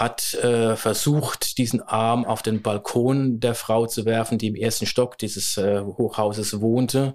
[0.00, 4.86] hat äh, versucht, diesen Arm auf den Balkon der Frau zu werfen, die im ersten
[4.86, 7.12] Stock dieses äh, Hochhauses wohnte.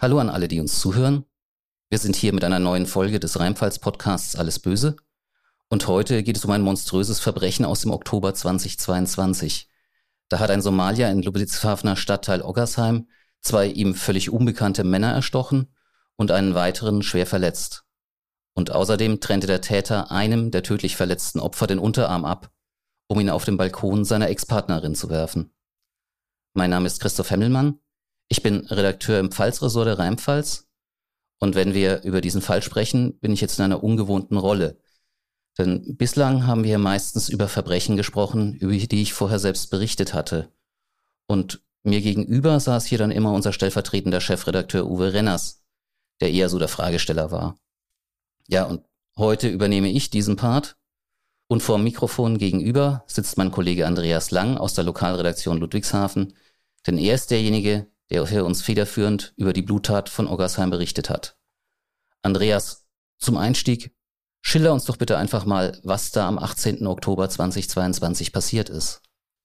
[0.00, 1.26] Hallo an alle, die uns zuhören.
[1.92, 4.94] Wir sind hier mit einer neuen Folge des Rheinpfalz-Podcasts Alles Böse.
[5.68, 9.68] Und heute geht es um ein monströses Verbrechen aus dem Oktober 2022.
[10.28, 13.08] Da hat ein Somalier in Ludwigshafener Stadtteil Oggersheim
[13.40, 15.74] zwei ihm völlig unbekannte Männer erstochen
[16.14, 17.82] und einen weiteren schwer verletzt.
[18.54, 22.52] Und außerdem trennte der Täter einem der tödlich verletzten Opfer den Unterarm ab,
[23.08, 25.52] um ihn auf den Balkon seiner Ex-Partnerin zu werfen.
[26.54, 27.80] Mein Name ist Christoph Hemmelmann
[28.32, 30.69] ich bin Redakteur im Pfalzressort der Rheinpfalz
[31.40, 34.78] und wenn wir über diesen Fall sprechen, bin ich jetzt in einer ungewohnten Rolle.
[35.58, 40.52] Denn bislang haben wir meistens über Verbrechen gesprochen, über die ich vorher selbst berichtet hatte.
[41.26, 45.62] Und mir gegenüber saß hier dann immer unser stellvertretender Chefredakteur Uwe Renners,
[46.20, 47.58] der eher so der Fragesteller war.
[48.46, 48.84] Ja, und
[49.16, 50.76] heute übernehme ich diesen Part.
[51.48, 56.34] Und vor dem Mikrofon gegenüber sitzt mein Kollege Andreas Lang aus der Lokalredaktion Ludwigshafen,
[56.86, 61.39] denn er ist derjenige, der für uns federführend über die Bluttat von Oggersheim berichtet hat.
[62.22, 62.86] Andreas,
[63.18, 63.94] zum Einstieg,
[64.42, 66.86] schilder uns doch bitte einfach mal, was da am 18.
[66.86, 69.02] Oktober 2022 passiert ist.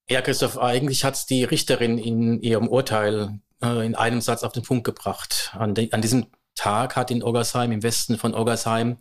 [0.10, 4.64] Ja, Christoph, eigentlich hat die Richterin in ihrem Urteil äh, in einem Satz auf den
[4.64, 5.52] Punkt gebracht.
[5.54, 8.98] An, de, an diesem Tag hat in Oggersheim, im Westen von Oggersheim,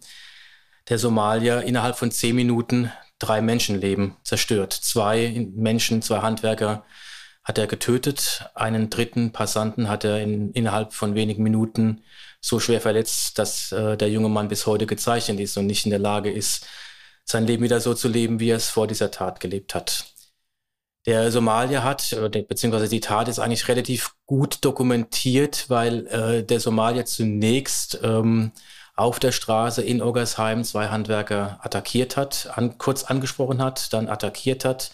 [0.89, 4.73] der Somalier innerhalb von zehn Minuten drei Menschenleben zerstört.
[4.73, 6.85] Zwei Menschen, zwei Handwerker
[7.43, 8.51] hat er getötet.
[8.55, 12.03] Einen dritten Passanten hat er in, innerhalb von wenigen Minuten
[12.45, 15.91] so schwer verletzt, dass äh, der junge Mann bis heute gezeichnet ist und nicht in
[15.91, 16.67] der Lage ist,
[17.25, 20.05] sein Leben wieder so zu leben, wie er es vor dieser Tat gelebt hat.
[21.07, 22.15] Der Somalier hat,
[22.49, 28.53] beziehungsweise die Tat ist eigentlich relativ gut dokumentiert, weil äh, der Somalier zunächst ähm,
[28.95, 34.67] auf der Straße in Oggersheim zwei Handwerker attackiert hat, an, kurz angesprochen hat, dann attackiert
[34.67, 34.93] hat,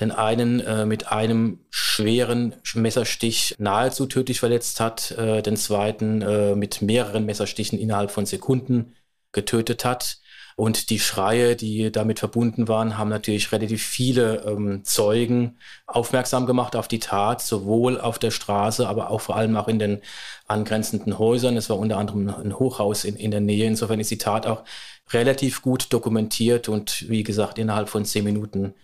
[0.00, 6.54] den einen äh, mit einem schweren Messerstich nahezu tödlich verletzt hat, äh, den zweiten äh,
[6.54, 8.94] mit mehreren Messerstichen innerhalb von Sekunden
[9.32, 10.18] getötet hat.
[10.56, 16.74] Und die Schreie, die damit verbunden waren, haben natürlich relativ viele ähm, Zeugen aufmerksam gemacht
[16.74, 20.00] auf die Tat, sowohl auf der Straße, aber auch vor allem auch in den
[20.48, 21.56] angrenzenden Häusern.
[21.56, 23.66] Es war unter anderem ein Hochhaus in, in der Nähe.
[23.68, 24.64] Insofern ist die Tat auch
[25.10, 28.74] relativ gut dokumentiert und wie gesagt innerhalb von zehn Minuten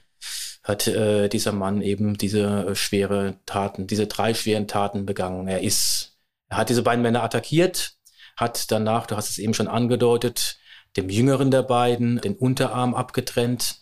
[0.64, 5.46] hat äh, dieser Mann eben diese äh, schwere Taten, diese drei schweren Taten begangen.
[5.46, 6.16] Er ist,
[6.48, 7.96] er hat diese beiden Männer attackiert,
[8.36, 10.58] hat danach, du hast es eben schon angedeutet,
[10.96, 13.76] dem jüngeren der beiden den Unterarm abgetrennt,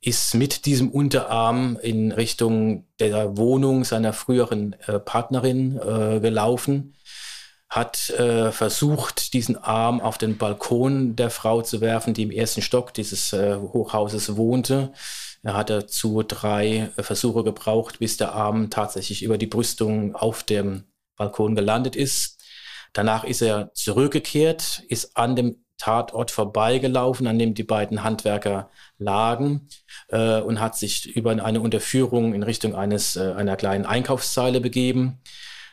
[0.00, 6.94] ist mit diesem Unterarm in Richtung der Wohnung seiner früheren äh, Partnerin äh, gelaufen,
[7.68, 12.62] hat äh, versucht, diesen Arm auf den Balkon der Frau zu werfen, die im ersten
[12.62, 14.92] Stock dieses äh, Hochhauses wohnte
[15.48, 20.84] er hat dazu drei Versuche gebraucht, bis der Arm tatsächlich über die Brüstung auf dem
[21.16, 22.44] Balkon gelandet ist.
[22.92, 29.70] Danach ist er zurückgekehrt, ist an dem Tatort vorbeigelaufen, an dem die beiden Handwerker lagen
[30.08, 35.22] äh, und hat sich über eine Unterführung in Richtung eines äh, einer kleinen Einkaufszeile begeben,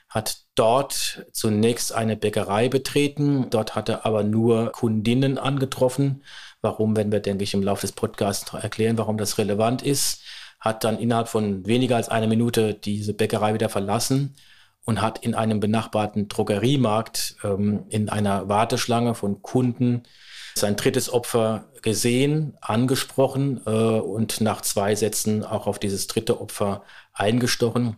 [0.08, 3.50] hat dort zunächst eine Bäckerei betreten.
[3.50, 6.24] Dort hat er aber nur Kundinnen angetroffen,
[6.66, 10.24] Warum, werden wir, denke ich, im Laufe des Podcasts erklären, warum das relevant ist.
[10.60, 14.36] Hat dann innerhalb von weniger als einer Minute diese Bäckerei wieder verlassen
[14.84, 20.04] und hat in einem benachbarten Drogeriemarkt ähm, in einer Warteschlange von Kunden
[20.58, 26.84] sein drittes Opfer gesehen, angesprochen äh, und nach zwei Sätzen auch auf dieses dritte Opfer
[27.14, 27.98] eingestochen.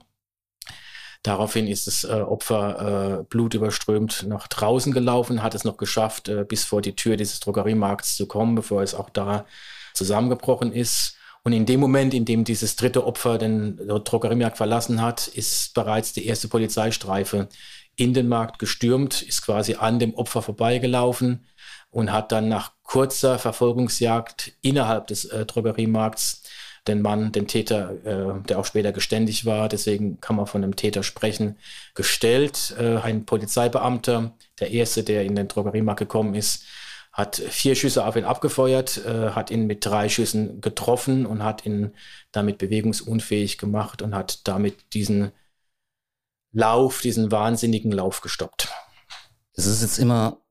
[1.27, 6.45] Daraufhin ist das äh, Opfer äh, blutüberströmt nach draußen gelaufen, hat es noch geschafft, äh,
[6.47, 9.45] bis vor die Tür dieses Drogeriemarkts zu kommen, bevor es auch da
[9.93, 11.17] zusammengebrochen ist.
[11.43, 16.13] Und in dem Moment, in dem dieses dritte Opfer den Drogeriemarkt verlassen hat, ist bereits
[16.13, 17.49] die erste Polizeistreife
[17.97, 21.45] in den Markt gestürmt, ist quasi an dem Opfer vorbeigelaufen
[21.89, 26.43] und hat dann nach kurzer Verfolgungsjagd innerhalb des äh, Drogeriemarkts
[26.87, 30.75] den Mann, den Täter, äh, der auch später geständig war, deswegen kann man von einem
[30.75, 31.57] Täter sprechen,
[31.95, 32.75] gestellt.
[32.79, 36.63] Äh, ein Polizeibeamter, der erste, der in den Drogeriemarkt gekommen ist,
[37.11, 41.65] hat vier Schüsse auf ihn abgefeuert, äh, hat ihn mit drei Schüssen getroffen und hat
[41.65, 41.93] ihn
[42.31, 45.31] damit bewegungsunfähig gemacht und hat damit diesen
[46.51, 48.69] Lauf, diesen wahnsinnigen Lauf gestoppt.
[49.53, 50.41] Es ist jetzt immer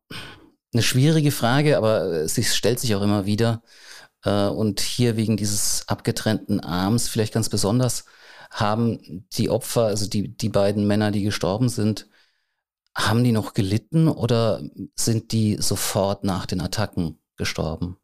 [0.72, 3.62] eine schwierige Frage, aber sie stellt sich auch immer wieder.
[4.26, 8.04] Äh, und hier wegen dieses abgetrennten Arms vielleicht ganz besonders
[8.50, 12.08] haben die Opfer, also die, die beiden Männer, die gestorben sind,
[12.96, 14.62] haben die noch gelitten oder
[14.94, 17.98] sind die sofort nach den Attacken gestorben?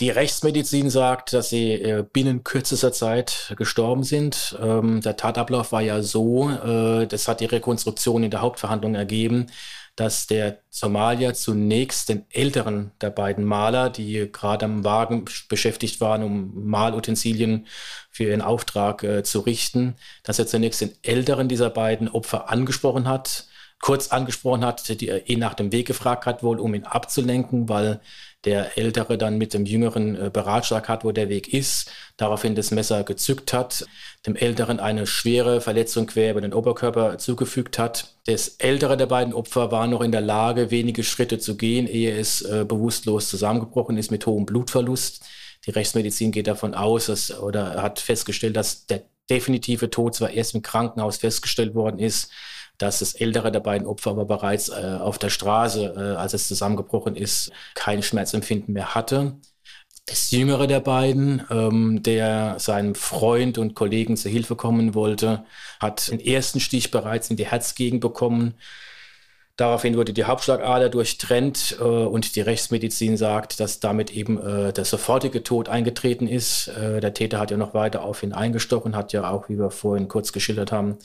[0.00, 4.56] Die Rechtsmedizin sagt, dass sie äh, binnen kürzester Zeit gestorben sind.
[4.62, 9.46] Ähm, der Tatablauf war ja so, äh, das hat die Rekonstruktion in der Hauptverhandlung ergeben,
[9.98, 16.22] dass der Somalier zunächst den älteren der beiden Maler, die gerade am Wagen beschäftigt waren,
[16.22, 17.66] um Malutensilien
[18.08, 23.08] für ihren Auftrag äh, zu richten, dass er zunächst den älteren dieser beiden Opfer angesprochen
[23.08, 23.46] hat,
[23.80, 27.68] kurz angesprochen hat, die er ihn nach dem Weg gefragt hat, wohl um ihn abzulenken,
[27.68, 28.00] weil
[28.44, 32.70] der Ältere dann mit dem Jüngeren äh, beratschlagt hat, wo der Weg ist, daraufhin das
[32.70, 33.84] Messer gezückt hat,
[34.26, 38.14] dem Älteren eine schwere Verletzung quer über den Oberkörper zugefügt hat.
[38.26, 42.16] Das ältere der beiden Opfer war noch in der Lage, wenige Schritte zu gehen, ehe
[42.16, 45.24] es äh, bewusstlos zusammengebrochen ist mit hohem Blutverlust.
[45.66, 50.54] Die Rechtsmedizin geht davon aus, dass, oder hat festgestellt, dass der definitive Tod zwar erst
[50.54, 52.30] im Krankenhaus festgestellt worden ist,
[52.78, 56.48] dass das ältere der beiden Opfer aber bereits äh, auf der Straße, äh, als es
[56.48, 59.36] zusammengebrochen ist, kein Schmerzempfinden mehr hatte.
[60.06, 65.44] Das jüngere der beiden, ähm, der seinem Freund und Kollegen zur Hilfe kommen wollte,
[65.80, 68.54] hat den ersten Stich bereits in die Herzgegend bekommen.
[69.58, 74.84] Daraufhin wurde die Hauptschlagader durchtrennt äh, und die Rechtsmedizin sagt, dass damit eben äh, der
[74.84, 76.68] sofortige Tod eingetreten ist.
[76.68, 79.70] Äh, der Täter hat ja noch weiter auf ihn eingestochen, hat ja auch, wie wir
[79.70, 80.96] vorhin kurz geschildert haben,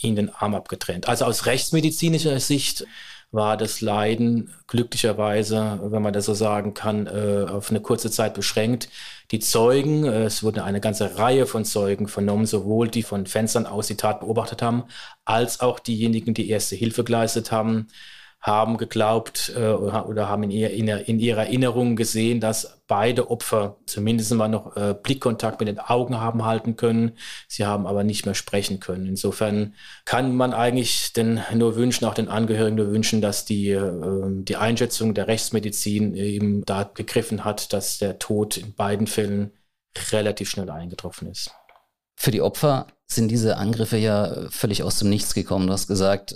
[0.00, 1.08] ihn den Arm abgetrennt.
[1.08, 2.86] Also aus rechtsmedizinischer Sicht
[3.32, 8.34] war das Leiden glücklicherweise, wenn man das so sagen kann, äh, auf eine kurze Zeit
[8.34, 8.88] beschränkt.
[9.30, 13.66] Die Zeugen, äh, es wurde eine ganze Reihe von Zeugen vernommen, sowohl die von Fenstern
[13.66, 14.84] aus die Tat beobachtet haben,
[15.24, 17.88] als auch diejenigen, die erste Hilfe geleistet haben
[18.46, 23.76] haben geglaubt äh, oder haben in, ihr, in, in, ihrer Erinnerung gesehen, dass beide Opfer
[23.86, 27.18] zumindest mal noch äh, Blickkontakt mit den Augen haben halten können.
[27.48, 29.06] Sie haben aber nicht mehr sprechen können.
[29.06, 33.90] Insofern kann man eigentlich denn nur wünschen, auch den Angehörigen nur wünschen, dass die, äh,
[34.44, 39.50] die Einschätzung der Rechtsmedizin eben da gegriffen hat, dass der Tod in beiden Fällen
[40.12, 41.50] relativ schnell eingetroffen ist.
[42.14, 45.66] Für die Opfer sind diese Angriffe ja völlig aus dem Nichts gekommen.
[45.66, 46.34] Du hast gesagt,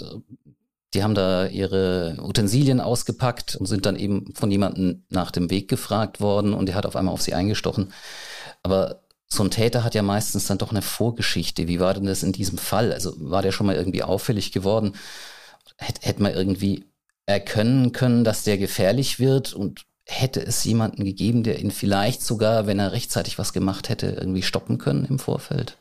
[0.94, 5.68] die haben da ihre Utensilien ausgepackt und sind dann eben von jemandem nach dem Weg
[5.68, 7.92] gefragt worden und der hat auf einmal auf sie eingestochen.
[8.62, 11.68] Aber so ein Täter hat ja meistens dann doch eine Vorgeschichte.
[11.68, 12.92] Wie war denn das in diesem Fall?
[12.92, 14.94] Also war der schon mal irgendwie auffällig geworden?
[15.76, 16.84] Hätte, hätte man irgendwie
[17.26, 22.66] erkennen können, dass der gefährlich wird und hätte es jemanden gegeben, der ihn vielleicht sogar,
[22.66, 25.78] wenn er rechtzeitig was gemacht hätte, irgendwie stoppen können im Vorfeld?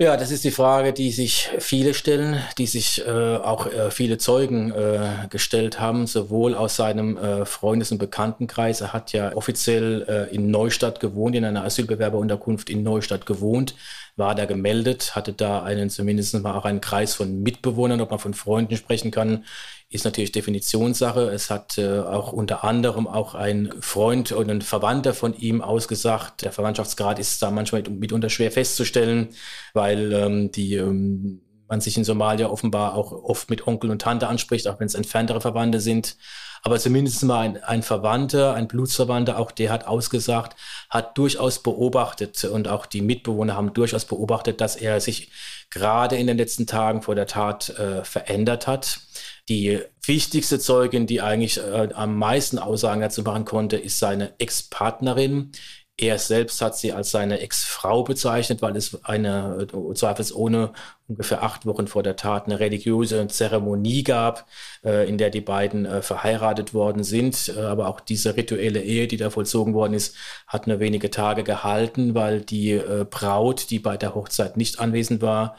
[0.00, 4.16] Ja, das ist die Frage, die sich viele stellen, die sich äh, auch äh, viele
[4.16, 8.80] Zeugen äh, gestellt haben, sowohl aus seinem äh, Freundes- und Bekanntenkreis.
[8.80, 13.74] Er hat ja offiziell äh, in Neustadt gewohnt, in einer Asylbewerberunterkunft in Neustadt gewohnt,
[14.14, 18.20] war da gemeldet, hatte da einen zumindest mal auch einen Kreis von Mitbewohnern, ob man
[18.20, 19.46] von Freunden sprechen kann,
[19.90, 21.30] ist natürlich Definitionssache.
[21.30, 26.42] Es hat äh, auch unter anderem auch ein Freund und ein Verwandter von ihm ausgesagt.
[26.42, 29.28] Der Verwandtschaftsgrad ist da manchmal mitunter schwer festzustellen,
[29.72, 34.26] weil ähm, die ähm, man sich in Somalia offenbar auch oft mit Onkel und Tante
[34.26, 36.16] anspricht, auch wenn es entferntere Verwandte sind.
[36.62, 40.56] Aber zumindest mal ein, ein Verwandter, ein Blutsverwandter, auch der hat ausgesagt,
[40.90, 45.30] hat durchaus beobachtet und auch die Mitbewohner haben durchaus beobachtet, dass er sich
[45.70, 49.00] gerade in den letzten Tagen vor der Tat äh, verändert hat.
[49.48, 55.52] Die wichtigste Zeugin, die eigentlich äh, am meisten Aussagen dazu machen konnte, ist seine Ex-Partnerin.
[56.00, 60.72] Er selbst hat sie als seine Ex-Frau bezeichnet, weil es eine äh, zweifelsohne
[61.08, 64.46] ungefähr acht Wochen vor der Tat eine religiöse Zeremonie gab,
[64.84, 67.48] äh, in der die beiden äh, verheiratet worden sind.
[67.56, 70.14] Äh, aber auch diese rituelle Ehe, die da vollzogen worden ist,
[70.46, 75.20] hat nur wenige Tage gehalten, weil die äh, Braut, die bei der Hochzeit nicht anwesend
[75.22, 75.56] war,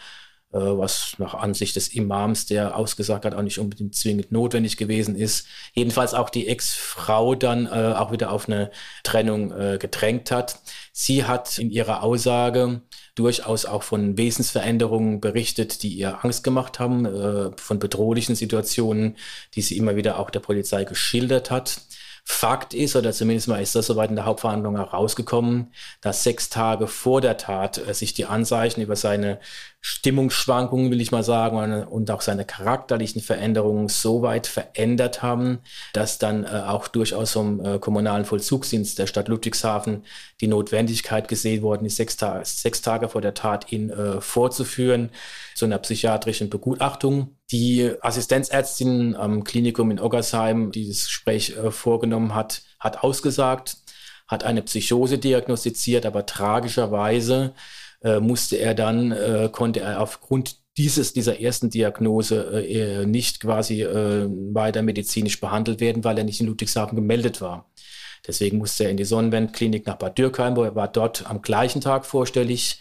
[0.57, 5.45] was nach Ansicht des Imams, der ausgesagt hat, auch nicht unbedingt zwingend notwendig gewesen ist.
[5.73, 8.71] Jedenfalls auch die Ex-Frau dann äh, auch wieder auf eine
[9.03, 10.59] Trennung äh, gedrängt hat.
[10.91, 12.81] Sie hat in ihrer Aussage
[13.15, 19.17] durchaus auch von Wesensveränderungen berichtet, die ihr Angst gemacht haben, äh, von bedrohlichen Situationen,
[19.55, 21.81] die sie immer wieder auch der Polizei geschildert hat.
[22.31, 26.85] Fakt ist, oder zumindest mal ist das soweit in der Hauptverhandlung herausgekommen, dass sechs Tage
[26.87, 29.39] vor der Tat äh, sich die Anzeichen über seine
[29.81, 35.59] Stimmungsschwankungen, will ich mal sagen, und auch seine charakterlichen Veränderungen so weit verändert haben,
[35.93, 40.03] dass dann äh, auch durchaus vom äh, kommunalen Vollzugsdienst der Stadt Ludwigshafen
[40.41, 45.11] die Notwendigkeit gesehen worden ist, sechs, Ta sechs Tage vor der Tat ihn äh, vorzuführen
[45.55, 47.37] zu einer psychiatrischen Begutachtung.
[47.51, 53.77] Die Assistenzärztin am Klinikum in Oggersheim, die das Gespräch äh, vorgenommen hat, hat ausgesagt,
[54.27, 57.53] hat eine Psychose diagnostiziert, aber tragischerweise
[58.01, 63.83] äh, musste er dann, äh, konnte er aufgrund dieses, dieser ersten Diagnose äh, nicht quasi
[63.83, 67.69] äh, weiter medizinisch behandelt werden, weil er nicht in Ludwigshafen gemeldet war.
[68.25, 71.81] Deswegen musste er in die Sonnenwendklinik nach Bad Dürkheim, wo er war dort am gleichen
[71.81, 72.79] Tag vorstellig.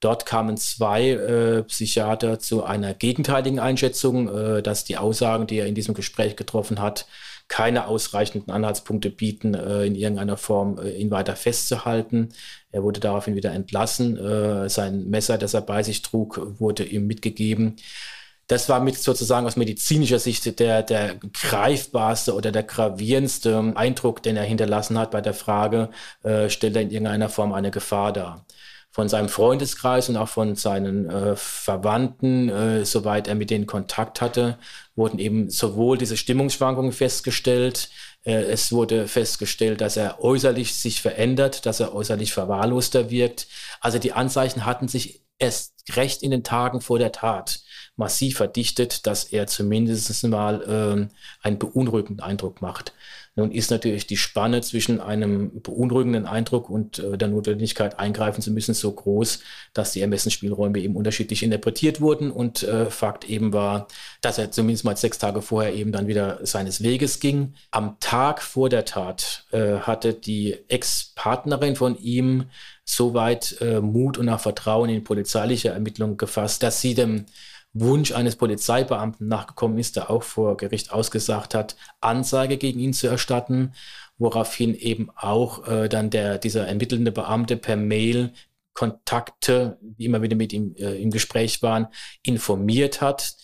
[0.00, 5.66] Dort kamen zwei äh, Psychiater zu einer gegenteiligen Einschätzung, äh, dass die Aussagen, die er
[5.66, 7.06] in diesem Gespräch getroffen hat,
[7.48, 12.30] keine ausreichenden Anhaltspunkte bieten, äh, in irgendeiner Form äh, ihn weiter festzuhalten.
[12.72, 14.16] Er wurde daraufhin wieder entlassen.
[14.16, 17.76] Äh, sein Messer, das er bei sich trug, wurde ihm mitgegeben.
[18.48, 24.36] Das war mit sozusagen aus medizinischer Sicht der, der greifbarste oder der gravierendste Eindruck, den
[24.36, 25.90] er hinterlassen hat bei der Frage,
[26.22, 28.46] äh, stellt er in irgendeiner Form eine Gefahr dar
[28.96, 34.22] von seinem Freundeskreis und auch von seinen äh, Verwandten, äh, soweit er mit denen Kontakt
[34.22, 34.56] hatte,
[34.94, 37.90] wurden eben sowohl diese Stimmungsschwankungen festgestellt,
[38.24, 43.48] äh, es wurde festgestellt, dass er äußerlich sich verändert, dass er äußerlich verwahrloster wirkt.
[43.82, 47.60] Also die Anzeichen hatten sich erst recht in den Tagen vor der Tat
[47.96, 52.94] massiv verdichtet, dass er zumindest mal äh, einen beunruhigenden Eindruck macht.
[53.38, 58.50] Nun ist natürlich die Spanne zwischen einem beunruhigenden Eindruck und äh, der Notwendigkeit eingreifen zu
[58.50, 59.40] müssen so groß,
[59.74, 63.88] dass die Ermessensspielräume eben unterschiedlich interpretiert wurden und äh, Fakt eben war,
[64.22, 67.52] dass er zumindest mal sechs Tage vorher eben dann wieder seines Weges ging.
[67.70, 72.46] Am Tag vor der Tat äh, hatte die Ex-Partnerin von ihm
[72.86, 77.26] soweit äh, Mut und auch Vertrauen in polizeiliche Ermittlungen gefasst, dass sie dem
[77.80, 83.06] Wunsch eines Polizeibeamten nachgekommen ist, der auch vor Gericht ausgesagt hat, Anzeige gegen ihn zu
[83.06, 83.72] erstatten,
[84.18, 88.32] woraufhin eben auch äh, dann der, dieser ermittelnde Beamte per Mail
[88.76, 91.88] Kontakte, die immer wieder mit ihm äh, im Gespräch waren,
[92.22, 93.36] informiert hat.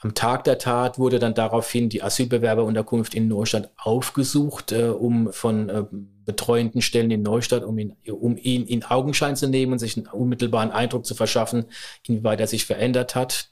[0.00, 5.68] Am Tag der Tat wurde dann daraufhin die Asylbewerberunterkunft in Neustadt aufgesucht, äh, um von
[5.68, 5.84] äh,
[6.24, 10.06] betreuenden Stellen in Neustadt, um ihn, um ihn in Augenschein zu nehmen und sich einen
[10.06, 11.64] unmittelbaren Eindruck zu verschaffen,
[12.06, 13.50] inwieweit er sich verändert hat.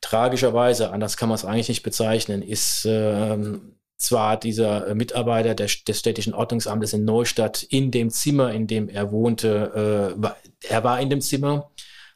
[0.00, 5.98] Tragischerweise, anders kann man es eigentlich nicht bezeichnen, ist ähm, zwar dieser Mitarbeiter der, des
[5.98, 11.10] städtischen Ordnungsamtes in Neustadt in dem Zimmer, in dem er wohnte, äh, er war in
[11.10, 11.70] dem Zimmer,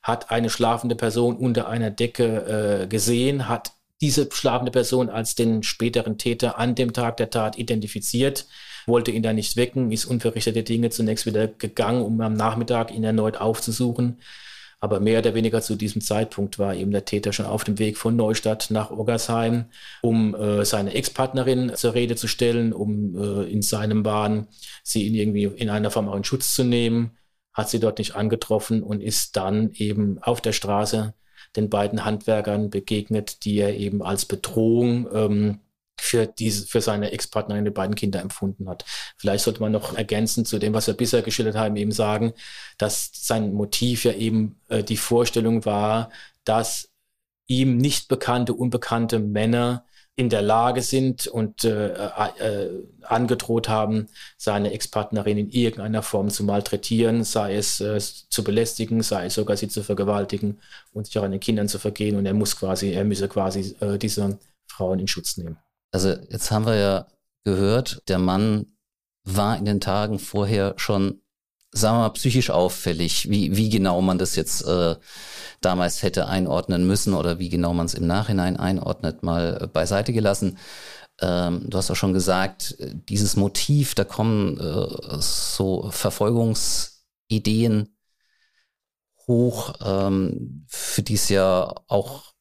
[0.04, 5.62] hat eine schlafende Person unter einer Decke äh, gesehen, hat diese schlafende Person als den
[5.62, 8.46] späteren Täter an dem Tag der Tat identifiziert,
[8.86, 13.02] wollte ihn da nicht wecken, ist unverrichtete Dinge zunächst wieder gegangen, um am Nachmittag ihn
[13.02, 14.20] erneut aufzusuchen.
[14.78, 17.96] Aber mehr oder weniger zu diesem Zeitpunkt war eben der Täter schon auf dem Weg
[17.96, 19.64] von Neustadt nach Oggersheim,
[20.02, 24.48] um äh, seine Ex-Partnerin zur Rede zu stellen, um äh, in seinem Bahn
[24.82, 27.16] sie in irgendwie in einer Form auch in Schutz zu nehmen,
[27.54, 31.14] hat sie dort nicht angetroffen und ist dann eben auf der Straße
[31.56, 35.60] den beiden Handwerkern begegnet, die er eben als Bedrohung ähm,
[35.98, 38.84] für diese, für seine Ex-Partnerin die beiden Kinder empfunden hat.
[39.16, 42.34] Vielleicht sollte man noch ergänzen zu dem, was wir bisher geschildert haben, eben sagen,
[42.76, 46.10] dass sein Motiv ja eben äh, die Vorstellung war,
[46.44, 46.90] dass
[47.46, 49.84] ihm nicht bekannte, unbekannte Männer
[50.16, 52.70] in der Lage sind und äh, äh,
[53.02, 54.06] angedroht haben,
[54.36, 59.56] seine Ex-Partnerin in irgendeiner Form zu malträtieren, sei es äh, zu belästigen, sei es sogar
[59.56, 60.60] sie zu vergewaltigen
[60.92, 62.16] und sich auch an den Kindern zu vergehen.
[62.16, 65.58] Und er muss quasi, er müsse quasi äh, diese Frauen in Schutz nehmen.
[65.90, 67.06] Also jetzt haben wir ja
[67.42, 68.66] gehört, der Mann
[69.24, 71.20] war in den Tagen vorher schon,
[71.74, 73.28] sagen wir mal, psychisch auffällig.
[73.28, 74.96] Wie, wie genau man das jetzt äh,
[75.60, 80.58] damals hätte einordnen müssen oder wie genau man es im Nachhinein einordnet, mal beiseite gelassen.
[81.20, 82.76] Ähm, du hast auch schon gesagt,
[83.08, 87.88] dieses Motiv, da kommen äh, so Verfolgungsideen
[89.26, 92.34] hoch, ähm, für die es ja auch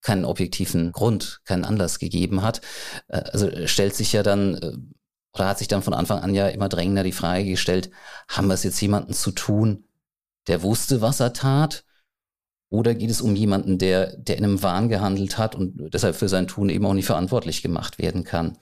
[0.00, 2.60] keinen objektiven Grund, keinen Anlass gegeben hat.
[3.08, 4.94] Äh, also stellt sich ja dann
[5.36, 7.90] oder hat sich dann von Anfang an ja immer drängender die Frage gestellt,
[8.28, 9.84] haben wir es jetzt jemanden zu tun,
[10.48, 11.84] der wusste, was er tat?
[12.68, 16.28] Oder geht es um jemanden, der, der in einem Wahn gehandelt hat und deshalb für
[16.28, 18.58] sein Tun eben auch nicht verantwortlich gemacht werden kann?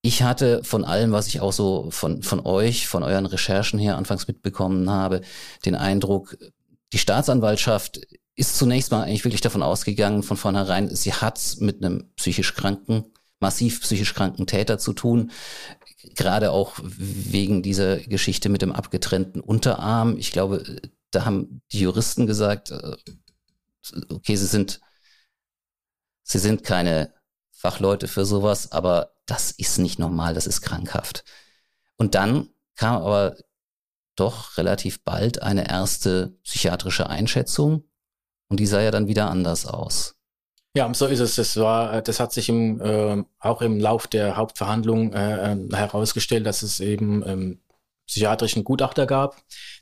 [0.00, 3.96] Ich hatte von allem, was ich auch so von, von euch, von euren Recherchen her
[3.96, 5.22] anfangs mitbekommen habe,
[5.64, 6.36] den Eindruck,
[6.92, 8.00] die Staatsanwaltschaft
[8.36, 13.12] ist zunächst mal eigentlich wirklich davon ausgegangen, von vornherein, sie hat mit einem psychisch kranken,
[13.40, 15.30] massiv psychisch kranken Täter zu tun.
[16.14, 20.16] Gerade auch wegen dieser Geschichte mit dem abgetrennten Unterarm.
[20.18, 22.96] Ich glaube, da haben die Juristen gesagt, äh,
[24.10, 24.80] okay, sie sind,
[26.22, 27.12] sie sind keine
[27.52, 31.24] Fachleute für sowas, aber das ist nicht normal, das ist krankhaft.
[31.96, 33.36] Und dann kam aber
[34.16, 37.88] doch relativ bald eine erste psychiatrische Einschätzung
[38.48, 40.16] und die sah ja dann wieder anders aus.
[40.76, 41.36] Ja, so ist es.
[41.36, 46.46] Das war, das hat sich im, äh, auch im Lauf der Hauptverhandlung äh, ähm, herausgestellt,
[46.46, 47.60] dass es eben ähm,
[48.06, 49.36] psychiatrischen Gutachter gab,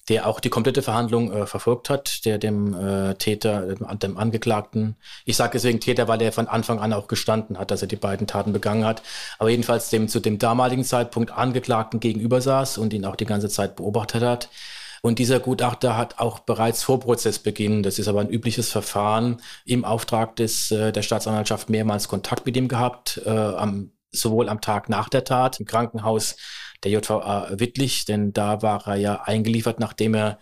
[0.08, 5.36] der auch die komplette Verhandlung äh, verfolgt hat, der dem äh, Täter, dem Angeklagten, ich
[5.36, 8.26] sage deswegen Täter, weil er von Anfang an auch gestanden hat, dass er die beiden
[8.26, 9.02] Taten begangen hat,
[9.38, 13.48] aber jedenfalls dem zu dem damaligen Zeitpunkt Angeklagten gegenüber saß und ihn auch die ganze
[13.48, 14.50] Zeit beobachtet hat.
[15.04, 19.84] Und dieser Gutachter hat auch bereits vor Prozessbeginn, das ist aber ein übliches Verfahren, im
[19.84, 24.88] Auftrag des, äh, der Staatsanwaltschaft mehrmals Kontakt mit ihm gehabt, äh, am, sowohl am Tag
[24.88, 26.36] nach der Tat im Krankenhaus
[26.84, 30.38] der JVA Wittlich, denn da war er ja eingeliefert, nachdem er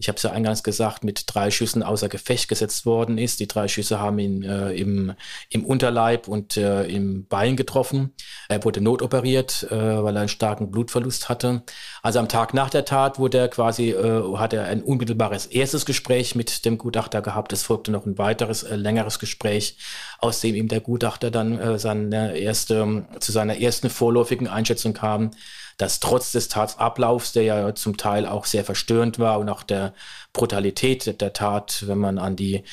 [0.00, 3.38] ich habe es ja eingangs gesagt, mit drei Schüssen außer Gefecht gesetzt worden ist.
[3.38, 5.12] Die drei Schüsse haben ihn äh, im,
[5.50, 8.14] im Unterleib und äh, im Bein getroffen.
[8.48, 11.64] Er wurde notoperiert, äh, weil er einen starken Blutverlust hatte.
[12.02, 15.84] Also am Tag nach der Tat wurde er quasi, äh, hat er ein unmittelbares erstes
[15.84, 17.52] Gespräch mit dem Gutachter gehabt.
[17.52, 19.76] Es folgte noch ein weiteres, äh, längeres Gespräch,
[20.18, 25.32] aus dem ihm der Gutachter dann äh, seine erste, zu seiner ersten vorläufigen Einschätzung kam
[25.80, 29.94] dass trotz des Tatablaufs, der ja zum Teil auch sehr verstörend war und auch der
[30.32, 32.64] Brutalität der Tat, wenn man an die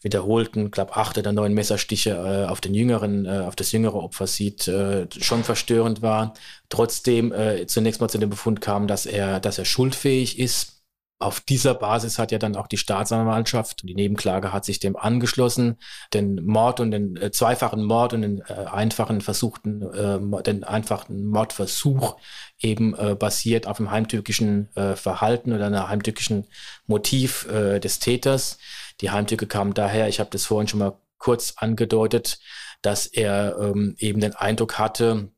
[0.00, 4.26] wiederholten, glaube acht oder neun Messerstiche äh, auf den jüngeren, äh, auf das jüngere Opfer
[4.26, 6.34] sieht, äh, schon verstörend war.
[6.68, 10.75] Trotzdem äh, zunächst mal zu dem Befund kam, dass er, dass er schuldfähig ist
[11.18, 15.78] auf dieser Basis hat ja dann auch die Staatsanwaltschaft, die Nebenklage hat sich dem angeschlossen,
[16.12, 21.26] den Mord und den äh, zweifachen Mord und den äh, einfachen versuchten, äh, den einfachen
[21.26, 22.16] Mordversuch
[22.58, 26.48] eben äh, basiert auf dem heimtückischen äh, Verhalten oder einer heimtückischen
[26.86, 28.58] Motiv äh, des Täters.
[29.00, 32.38] Die Heimtücke kam daher, ich habe das vorhin schon mal kurz angedeutet,
[32.82, 35.30] dass er ähm, eben den Eindruck hatte,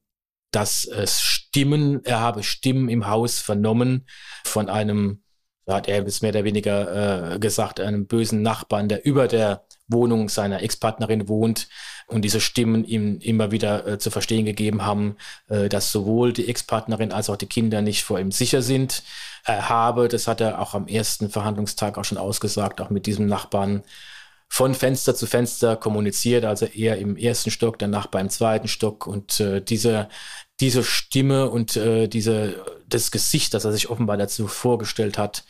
[0.51, 4.09] dass es Stimmen, er habe Stimmen im Haus vernommen
[4.45, 5.23] von einem
[5.69, 9.65] da hat er bis mehr oder weniger äh, gesagt, einem bösen Nachbarn, der über der
[9.87, 11.69] Wohnung seiner Ex-Partnerin wohnt
[12.07, 15.17] und diese Stimmen ihm immer wieder äh, zu verstehen gegeben haben,
[15.49, 19.03] äh, dass sowohl die Ex-Partnerin als auch die Kinder nicht vor ihm sicher sind.
[19.45, 23.27] Er habe, das hat er auch am ersten Verhandlungstag auch schon ausgesagt, auch mit diesem
[23.27, 23.83] Nachbarn
[24.49, 29.07] von Fenster zu Fenster kommuniziert, also er im ersten Stock, der Nachbar im zweiten Stock
[29.07, 30.09] und äh, diese
[30.61, 35.45] diese Stimme und äh, diese, das Gesicht, das er sich offenbar dazu vorgestellt hat,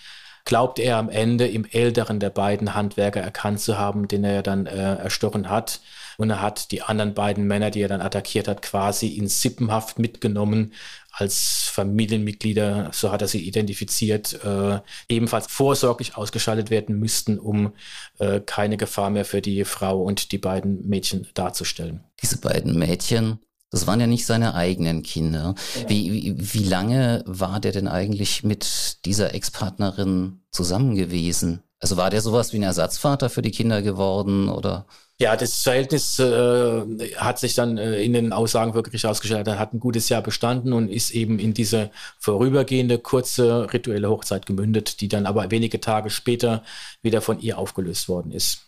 [0.45, 4.67] glaubt er am Ende im älteren der beiden Handwerker erkannt zu haben, den er dann
[4.67, 5.81] äh, erstochen hat.
[6.17, 9.99] Und er hat die anderen beiden Männer, die er dann attackiert hat, quasi in Sippenhaft
[9.99, 10.73] mitgenommen
[11.13, 17.75] als Familienmitglieder, so hat er sie identifiziert, äh, ebenfalls vorsorglich ausgeschaltet werden müssten, um
[18.19, 22.05] äh, keine Gefahr mehr für die Frau und die beiden Mädchen darzustellen.
[22.23, 25.55] Diese beiden Mädchen das waren ja nicht seine eigenen Kinder.
[25.75, 25.89] Ja.
[25.89, 31.63] Wie, wie, wie lange war der denn eigentlich mit dieser Ex-Partnerin zusammen gewesen?
[31.81, 34.87] Also war der sowas wie ein Ersatzvater für die Kinder geworden oder?
[35.21, 39.49] Ja, das Verhältnis äh, hat sich dann äh, in den Aussagen wirklich herausgestellt.
[39.49, 44.47] Er hat ein gutes Jahr bestanden und ist eben in diese vorübergehende, kurze rituelle Hochzeit
[44.47, 46.63] gemündet, die dann aber wenige Tage später
[47.03, 48.67] wieder von ihr aufgelöst worden ist.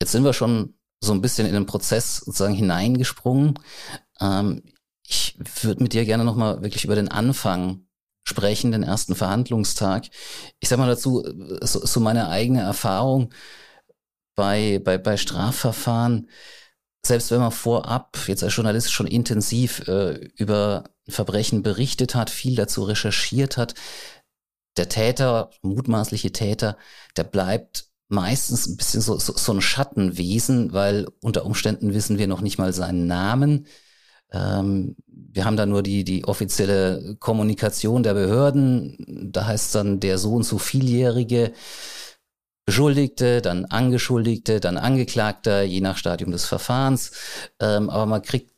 [0.00, 3.58] Jetzt sind wir schon so ein bisschen in den Prozess sozusagen hineingesprungen.
[4.22, 4.62] Ähm,
[5.06, 7.86] ich würde mit dir gerne nochmal wirklich über den Anfang
[8.24, 10.08] sprechen, den ersten Verhandlungstag.
[10.60, 11.24] Ich sag mal dazu,
[11.60, 13.32] so, so meine eigene Erfahrung
[14.36, 16.30] bei, bei, bei Strafverfahren,
[17.04, 22.54] selbst wenn man vorab jetzt als Journalist schon intensiv äh, über Verbrechen berichtet hat, viel
[22.54, 23.74] dazu recherchiert hat,
[24.76, 26.78] der Täter, mutmaßliche Täter,
[27.16, 32.28] der bleibt meistens ein bisschen so, so, so ein Schattenwesen, weil unter Umständen wissen wir
[32.28, 33.66] noch nicht mal seinen Namen.
[34.32, 39.30] Ähm, wir haben da nur die, die offizielle Kommunikation der Behörden.
[39.32, 41.52] Da heißt dann der so und so vieljährige
[42.64, 47.12] Beschuldigte, dann Angeschuldigte, dann Angeklagter, je nach Stadium des Verfahrens.
[47.60, 48.52] Ähm, aber man kriegt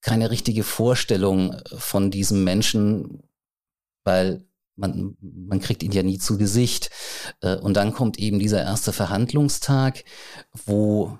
[0.00, 3.22] keine richtige Vorstellung von diesem Menschen,
[4.04, 4.44] weil
[4.76, 6.90] man, man kriegt ihn ja nie zu Gesicht.
[7.40, 10.04] Äh, und dann kommt eben dieser erste Verhandlungstag,
[10.66, 11.18] wo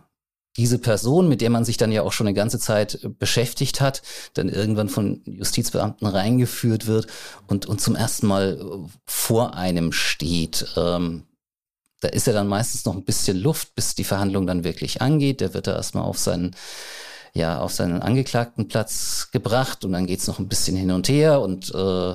[0.57, 3.81] diese Person, mit der man sich dann ja auch schon eine ganze Zeit äh, beschäftigt
[3.81, 4.03] hat,
[4.35, 7.07] dann irgendwann von Justizbeamten reingeführt wird
[7.47, 10.67] und, und zum ersten Mal äh, vor einem steht.
[10.77, 11.25] Ähm,
[12.01, 15.41] da ist ja dann meistens noch ein bisschen Luft, bis die Verhandlung dann wirklich angeht.
[15.41, 16.57] Der wird da erstmal auf seinen,
[17.33, 21.73] ja, auf seinen Angeklagtenplatz gebracht und dann geht's noch ein bisschen hin und her und
[21.73, 22.15] äh,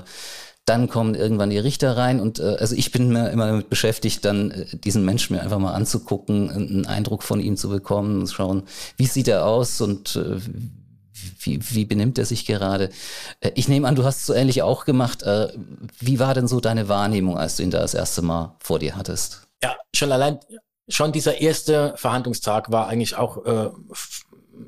[0.67, 4.25] dann kommen irgendwann die Richter rein und äh, also ich bin mir immer damit beschäftigt,
[4.25, 8.35] dann äh, diesen Menschen mir einfach mal anzugucken, einen Eindruck von ihm zu bekommen, zu
[8.35, 8.63] schauen,
[8.97, 10.39] wie sieht er aus und äh,
[11.39, 12.89] wie, wie benimmt er sich gerade?
[13.39, 15.23] Äh, ich nehme an, du hast es so ähnlich auch gemacht.
[15.23, 15.53] Äh,
[15.99, 18.97] wie war denn so deine Wahrnehmung, als du ihn da das erste Mal vor dir
[18.97, 19.47] hattest?
[19.63, 20.39] Ja, schon allein,
[20.89, 23.69] schon dieser erste Verhandlungstag war eigentlich auch äh,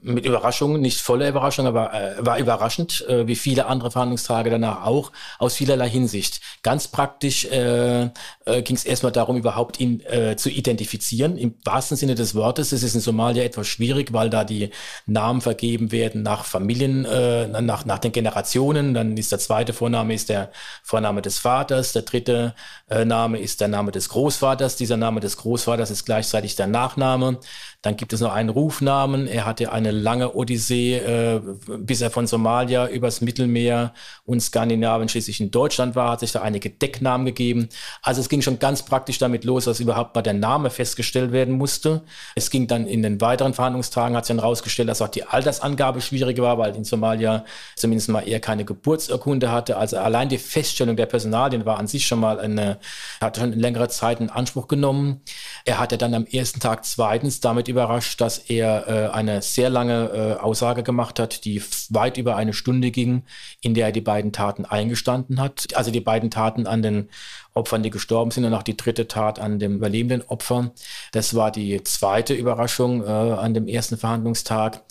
[0.01, 4.85] mit Überraschung, nicht voller Überraschung, aber äh, war überraschend, äh, wie viele andere Verhandlungstage danach
[4.85, 6.41] auch, aus vielerlei Hinsicht.
[6.61, 8.09] Ganz praktisch äh,
[8.45, 12.71] äh, ging es erstmal darum, überhaupt ihn äh, zu identifizieren, im wahrsten Sinne des Wortes.
[12.71, 14.69] Es ist in Somalia etwas schwierig, weil da die
[15.05, 18.93] Namen vergeben werden nach Familien, äh, nach, nach den Generationen.
[18.93, 20.51] Dann ist der zweite Vorname ist der
[20.83, 22.53] Vorname des Vaters, der dritte
[22.89, 24.75] äh, Name ist der Name des Großvaters.
[24.75, 27.39] Dieser Name des Großvaters ist gleichzeitig der Nachname.
[27.81, 29.27] Dann gibt es noch einen Rufnamen.
[29.27, 31.41] Er hatte eine lange Odyssee, äh,
[31.77, 33.93] bis er von Somalia übers Mittelmeer
[34.25, 37.69] und Skandinavien schließlich in Deutschland war, hat sich da einige Decknamen gegeben.
[38.01, 41.55] Also es ging schon ganz praktisch damit los, dass überhaupt mal der Name festgestellt werden
[41.55, 42.01] musste.
[42.35, 46.01] Es ging dann in den weiteren Verhandlungstagen, hat sich dann herausgestellt, dass auch die Altersangabe
[46.01, 49.77] schwieriger war, weil in Somalia zumindest mal er keine Geburtsurkunde hatte.
[49.77, 52.79] Also allein die Feststellung der Personalien war an sich schon mal eine,
[53.21, 55.21] hat schon in längerer Zeit in Anspruch genommen.
[55.65, 60.37] Er hatte dann am ersten Tag zweitens damit überrascht, dass er äh, eine sehr lange
[60.39, 63.23] äh, Aussage gemacht hat, die weit über eine Stunde ging,
[63.61, 65.67] in der er die beiden Taten eingestanden hat.
[65.75, 67.09] Also die beiden Taten an den
[67.53, 70.73] Opfern, die gestorben sind und auch die dritte Tat an dem überlebenden Opfer.
[71.11, 74.83] Das war die zweite Überraschung äh, an dem ersten Verhandlungstag.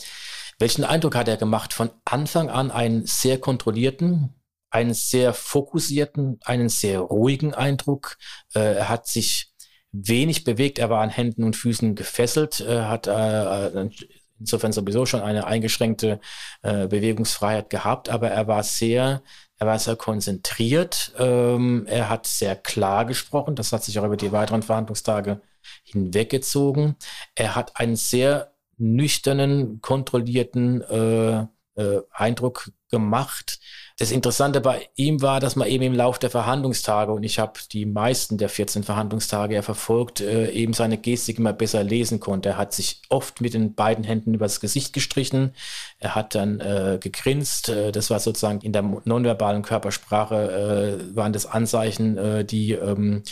[0.58, 1.72] Welchen Eindruck hat er gemacht?
[1.72, 4.34] Von Anfang an einen sehr kontrollierten,
[4.70, 8.18] einen sehr fokussierten, einen sehr ruhigen Eindruck.
[8.54, 9.52] Äh, er hat sich
[9.92, 10.78] wenig bewegt.
[10.78, 13.90] Er war an Händen und Füßen gefesselt, hat äh, äh,
[14.38, 16.20] insofern sowieso schon eine eingeschränkte
[16.62, 19.22] Bewegungsfreiheit gehabt, aber er war sehr,
[19.58, 21.12] er war sehr konzentriert.
[21.18, 23.56] Ähm, er hat sehr klar gesprochen.
[23.56, 25.40] Das hat sich auch über die weiteren Verhandlungstage
[25.82, 26.96] hinweggezogen.
[27.34, 33.58] Er hat einen sehr nüchternen, kontrollierten äh, äh, Eindruck gemacht.
[34.00, 37.58] Das Interessante bei ihm war, dass man eben im Lauf der Verhandlungstage, und ich habe
[37.72, 42.50] die meisten der 14 Verhandlungstage ja verfolgt, äh, eben seine Gestik immer besser lesen konnte.
[42.50, 45.52] Er hat sich oft mit den beiden Händen übers Gesicht gestrichen.
[45.98, 47.70] Er hat dann äh, gegrinst.
[47.70, 53.24] Äh, das war sozusagen in der nonverbalen Körpersprache, äh, waren das Anzeichen, äh, die ähm,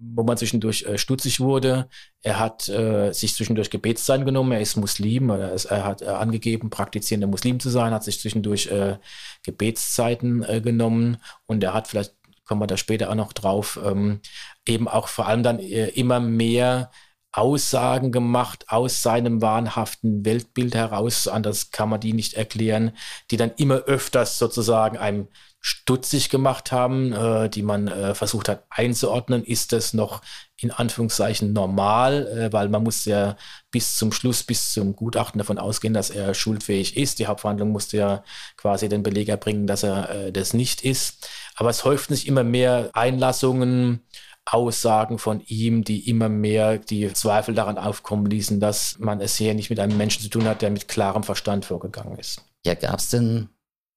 [0.00, 1.88] wo man zwischendurch äh, stutzig wurde.
[2.22, 4.52] Er hat äh, sich zwischendurch Gebetszeit genommen.
[4.52, 5.30] Er ist Muslim.
[5.30, 8.98] Er, ist, er hat äh, angegeben, praktizierender Muslim zu sein, hat sich zwischendurch äh,
[9.42, 14.20] Gebetszeiten äh, genommen und er hat, vielleicht kommen wir da später auch noch drauf, ähm,
[14.66, 16.90] eben auch vor allem dann äh, immer mehr
[17.32, 22.92] Aussagen gemacht aus seinem wahnhaften Weltbild heraus, anders kann man die nicht erklären,
[23.30, 25.28] die dann immer öfters sozusagen einem
[25.66, 29.42] stutzig gemacht haben, äh, die man äh, versucht hat einzuordnen.
[29.42, 30.20] Ist das noch
[30.58, 32.26] in Anführungszeichen normal?
[32.26, 33.38] Äh, weil man muss ja
[33.70, 37.18] bis zum Schluss, bis zum Gutachten davon ausgehen, dass er schuldfähig ist.
[37.18, 38.24] Die Hauptverhandlung musste ja
[38.58, 41.30] quasi den Beleg erbringen, dass er äh, das nicht ist.
[41.54, 44.02] Aber es häuften sich immer mehr Einlassungen,
[44.44, 49.54] Aussagen von ihm, die immer mehr die Zweifel daran aufkommen ließen, dass man es hier
[49.54, 52.44] nicht mit einem Menschen zu tun hat, der mit klarem Verstand vorgegangen ist.
[52.66, 53.48] Ja, gab es denn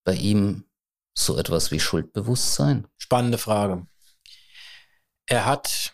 [0.06, 0.64] bei ihm
[1.18, 2.88] so etwas wie Schuldbewusstsein?
[2.98, 3.88] Spannende Frage.
[5.26, 5.94] Er hat,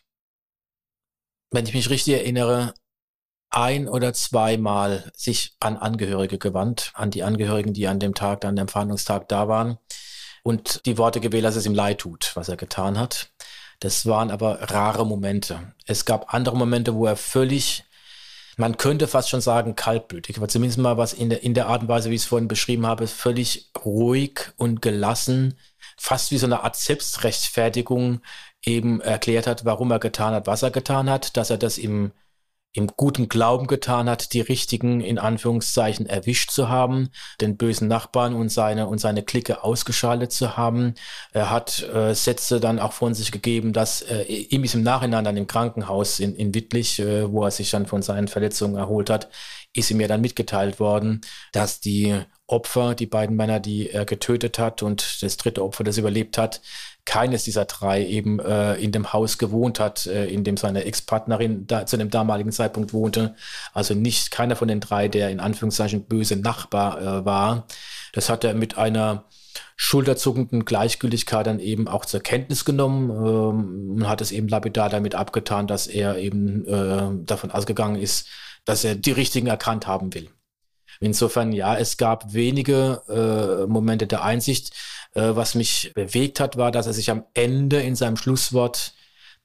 [1.51, 2.73] wenn ich mich richtig erinnere,
[3.49, 8.55] ein oder zweimal sich an Angehörige gewandt, an die Angehörigen, die an dem Tag, an
[8.55, 9.77] dem Verhandlungstag da waren
[10.43, 13.31] und die Worte gewählt, dass es ihm leid tut, was er getan hat.
[13.79, 15.73] Das waren aber rare Momente.
[15.85, 17.85] Es gab andere Momente, wo er völlig
[18.57, 21.81] man könnte fast schon sagen kaltblütig, aber zumindest mal was in der, in der Art
[21.83, 25.57] und Weise, wie ich es vorhin beschrieben habe, völlig ruhig und gelassen,
[25.97, 28.21] fast wie so eine Art Selbstrechtfertigung
[28.63, 32.11] eben erklärt hat, warum er getan hat, was er getan hat, dass er das im
[32.73, 37.09] im guten Glauben getan hat, die richtigen in Anführungszeichen erwischt zu haben,
[37.39, 40.95] den bösen Nachbarn und seine und seine Clique ausgeschaltet zu haben.
[41.31, 45.23] Er hat äh, Sätze dann auch von sich gegeben, dass äh, ihm ist im Nachhinein
[45.23, 49.11] dann im Krankenhaus in, in Wittlich, äh, wo er sich dann von seinen Verletzungen erholt
[49.11, 49.29] hat,
[49.73, 52.23] ist ihm ja dann mitgeteilt worden, dass die
[52.53, 56.61] Opfer, die beiden Männer, die er getötet hat und das dritte Opfer, das überlebt hat,
[57.03, 61.65] keines dieser drei eben äh, in dem Haus gewohnt hat, äh, in dem seine Ex-Partnerin
[61.67, 63.35] da, zu dem damaligen Zeitpunkt wohnte.
[63.73, 67.67] Also nicht keiner von den drei, der in Anführungszeichen böse Nachbar äh, war.
[68.13, 69.25] Das hat er mit einer
[69.75, 75.15] schulterzuckenden Gleichgültigkeit dann eben auch zur Kenntnis genommen ähm, und hat es eben lapidar damit
[75.15, 78.27] abgetan, dass er eben äh, davon ausgegangen ist,
[78.65, 80.29] dass er die richtigen erkannt haben will.
[80.99, 84.73] Insofern, ja, es gab wenige äh, Momente der Einsicht.
[85.13, 88.93] Äh, was mich bewegt hat, war, dass er sich am Ende in seinem Schlusswort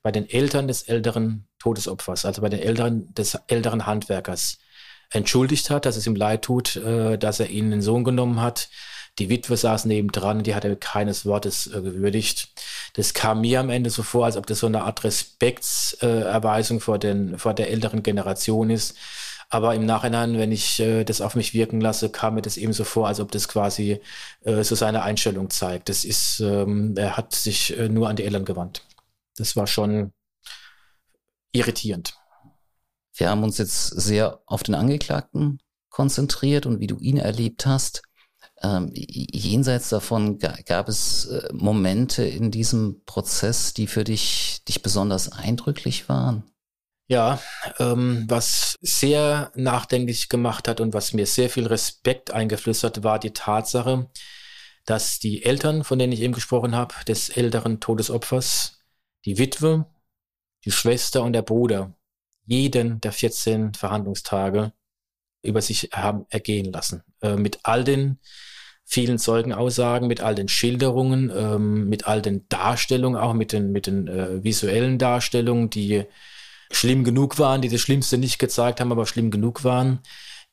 [0.03, 4.59] bei den Eltern des älteren Todesopfers, also bei den Eltern des älteren Handwerkers,
[5.11, 8.69] entschuldigt hat, dass es ihm leid tut, äh, dass er ihnen den Sohn genommen hat.
[9.19, 12.51] Die Witwe saß nebendran, die hat er keines Wortes äh, gewürdigt.
[12.95, 16.99] Das kam mir am Ende so vor, als ob das so eine Art Respektserweisung vor,
[16.99, 18.97] den, vor der älteren Generation ist.
[19.51, 22.75] Aber im Nachhinein, wenn ich äh, das auf mich wirken lasse, kam mir das eben
[22.75, 24.01] so vor, als ob das quasi
[24.43, 25.89] äh, so seine Einstellung zeigt.
[25.89, 28.83] Das ist, ähm, er hat sich äh, nur an die Eltern gewandt.
[29.37, 30.13] Das war schon
[31.53, 32.15] irritierend.
[33.15, 38.03] Wir haben uns jetzt sehr auf den Angeklagten konzentriert und wie du ihn erlebt hast.
[38.61, 45.33] Ähm, jenseits davon gab es äh, Momente in diesem Prozess, die für dich, dich besonders
[45.33, 46.45] eindrücklich waren?
[47.11, 47.41] Ja,
[47.79, 53.33] ähm, was sehr nachdenklich gemacht hat und was mir sehr viel Respekt eingeflüstert, war die
[53.33, 54.11] Tatsache,
[54.85, 58.85] dass die Eltern, von denen ich eben gesprochen habe, des älteren Todesopfers,
[59.25, 59.87] die Witwe,
[60.67, 61.95] die Schwester und der Bruder,
[62.45, 64.73] jeden der 14 Verhandlungstage
[65.43, 67.05] über sich haben ergehen lassen.
[67.23, 68.19] Äh, mit all den
[68.85, 73.87] vielen Zeugenaussagen, mit all den Schilderungen, ähm, mit all den Darstellungen, auch mit den, mit
[73.87, 76.05] den äh, visuellen Darstellungen, die
[76.71, 80.01] schlimm genug waren, die das Schlimmste nicht gezeigt haben, aber schlimm genug waren.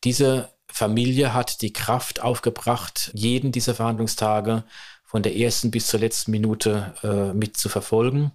[0.03, 4.63] Diese Familie hat die Kraft aufgebracht, jeden dieser Verhandlungstage
[5.03, 8.31] von der ersten bis zur letzten Minute äh, mit zu verfolgen.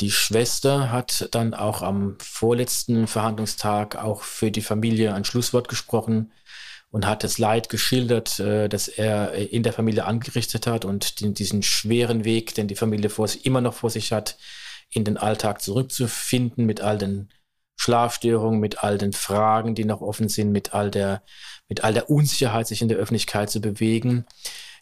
[0.00, 6.32] Die Schwester hat dann auch am vorletzten Verhandlungstag auch für die Familie ein Schlusswort gesprochen
[6.90, 11.34] und hat das Leid geschildert, äh, das er in der Familie angerichtet hat und den,
[11.34, 14.38] diesen schweren Weg, den die Familie vor, immer noch vor sich hat,
[14.90, 17.28] in den Alltag zurückzufinden mit all den
[17.76, 21.22] Schlafstörungen, mit all den Fragen, die noch offen sind, mit all der,
[21.68, 24.24] mit all der Unsicherheit, sich in der Öffentlichkeit zu bewegen.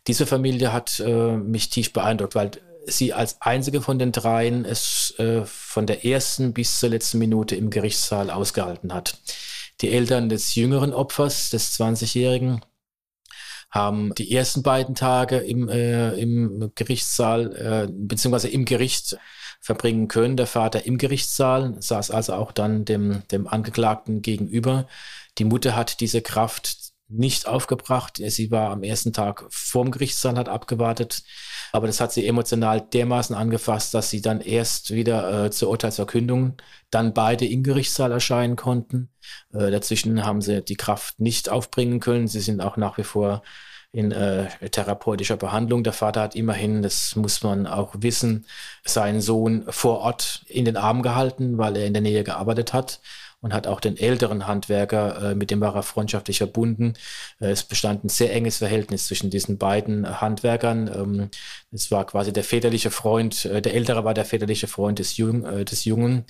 [0.06, 2.52] Diese Familie hat äh, mich tief beeindruckt, weil
[2.86, 7.56] sie als einzige von den dreien es äh, von der ersten bis zur letzten Minute
[7.56, 9.18] im Gerichtssaal ausgehalten hat.
[9.80, 12.62] Die Eltern des jüngeren Opfers, des 20-Jährigen,
[13.70, 19.18] haben die ersten beiden Tage im, äh, im Gerichtssaal äh, beziehungsweise im Gericht
[19.60, 20.36] verbringen können.
[20.36, 24.86] Der Vater im Gerichtssaal saß also auch dann dem, dem Angeklagten gegenüber.
[25.38, 28.20] Die Mutter hat diese Kraft nicht aufgebracht.
[28.26, 31.22] Sie war am ersten Tag vorm Gerichtssaal, hat abgewartet.
[31.72, 36.56] Aber das hat sie emotional dermaßen angefasst, dass sie dann erst wieder äh, zur Urteilsverkündung
[36.90, 39.10] dann beide im Gerichtssaal erscheinen konnten.
[39.52, 42.28] Äh, dazwischen haben sie die Kraft nicht aufbringen können.
[42.28, 43.42] Sie sind auch nach wie vor
[43.96, 45.82] in äh, therapeutischer Behandlung.
[45.82, 48.44] Der Vater hat immerhin, das muss man auch wissen,
[48.84, 53.00] seinen Sohn vor Ort in den Arm gehalten, weil er in der Nähe gearbeitet hat
[53.40, 56.92] und hat auch den älteren Handwerker, äh, mit dem war er freundschaftlich verbunden.
[57.40, 60.88] Äh, es bestand ein sehr enges Verhältnis zwischen diesen beiden Handwerkern.
[60.94, 61.30] Ähm,
[61.72, 65.46] es war quasi der väterliche Freund, äh, der ältere war der väterliche Freund des, Jung,
[65.46, 66.26] äh, des Jungen.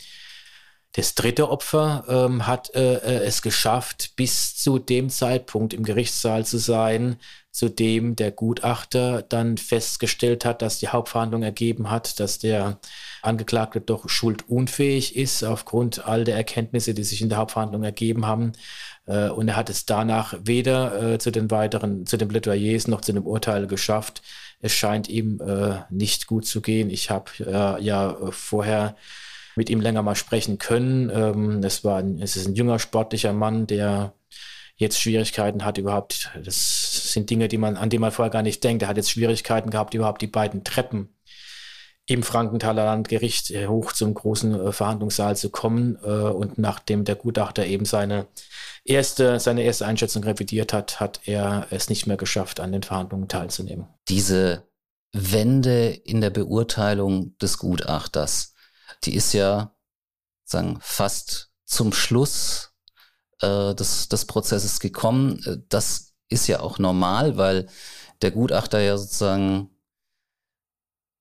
[0.97, 6.47] Das dritte Opfer ähm, hat äh, äh, es geschafft, bis zu dem Zeitpunkt im Gerichtssaal
[6.47, 7.17] zu sein,
[7.57, 12.79] zu dem der Gutachter dann festgestellt hat, dass die Hauptverhandlung ergeben hat, dass der
[13.23, 18.53] Angeklagte doch schuldunfähig ist aufgrund all der Erkenntnisse, die sich in der Hauptverhandlung ergeben haben.
[19.07, 23.01] Äh, und er hat es danach weder äh, zu den weiteren, zu den Plädoyers noch
[23.01, 24.21] zu dem Urteil geschafft.
[24.61, 26.91] Es scheint ihm äh, nicht gut zu gehen.
[26.91, 27.31] Ich habe
[27.81, 28.97] ja vorher
[29.55, 31.09] mit ihm länger mal sprechen können.
[31.09, 34.13] Ähm, es war, ein, es ist ein junger sportlicher Mann, der
[34.77, 38.63] jetzt Schwierigkeiten hat überhaupt, das sind Dinge, die man, an die man vorher gar nicht
[38.63, 38.83] denkt.
[38.83, 41.17] Er hat jetzt Schwierigkeiten gehabt, überhaupt die beiden Treppen
[42.09, 45.99] im Frankenthaler Landgericht äh, hoch zum großen äh, Verhandlungssaal zu kommen.
[46.05, 48.29] Äh, und nachdem der Gutachter eben seine
[48.85, 53.27] erste, seine erste Einschätzung revidiert hat, hat er es nicht mehr geschafft, an den Verhandlungen
[53.27, 53.89] teilzunehmen.
[54.09, 54.69] Diese
[55.13, 58.55] Wende in der Beurteilung des Gutachters,
[59.03, 59.75] die ist ja
[60.45, 62.76] sagen fast zum Schluss
[63.47, 65.43] äh, des, des Prozesses gekommen.
[65.45, 67.69] Äh, das ist ja auch normal, weil
[68.23, 69.71] der Gutachter ja sozusagen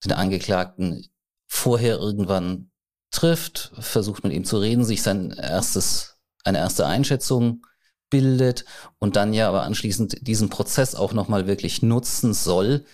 [0.03, 1.07] den Angeklagten
[1.47, 2.71] vorher irgendwann
[3.11, 7.65] trifft, versucht mit ihm zu reden, sich sein erstes, eine erste Einschätzung
[8.09, 8.65] bildet
[8.99, 12.85] und dann ja aber anschließend diesen Prozess auch nochmal wirklich nutzen soll,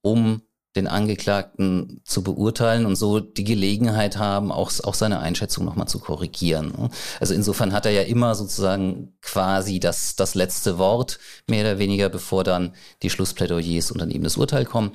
[0.00, 0.42] um
[0.76, 6.00] den Angeklagten zu beurteilen und so die Gelegenheit haben, auch, auch seine Einschätzung nochmal zu
[6.00, 6.90] korrigieren.
[7.20, 12.08] Also insofern hat er ja immer sozusagen quasi das, das letzte Wort, mehr oder weniger,
[12.08, 14.92] bevor dann die Schlussplädoyers und dann eben das Urteil kommen.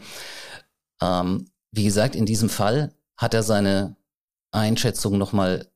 [1.02, 3.96] Ähm, wie gesagt, in diesem Fall hat er seine
[4.52, 5.68] Einschätzung nochmal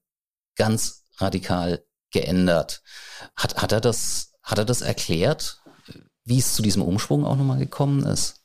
[0.56, 2.82] ganz radikal geändert.
[3.36, 5.62] Hat, hat, er das, hat er das erklärt,
[6.26, 8.43] wie es zu diesem Umschwung auch nochmal gekommen ist?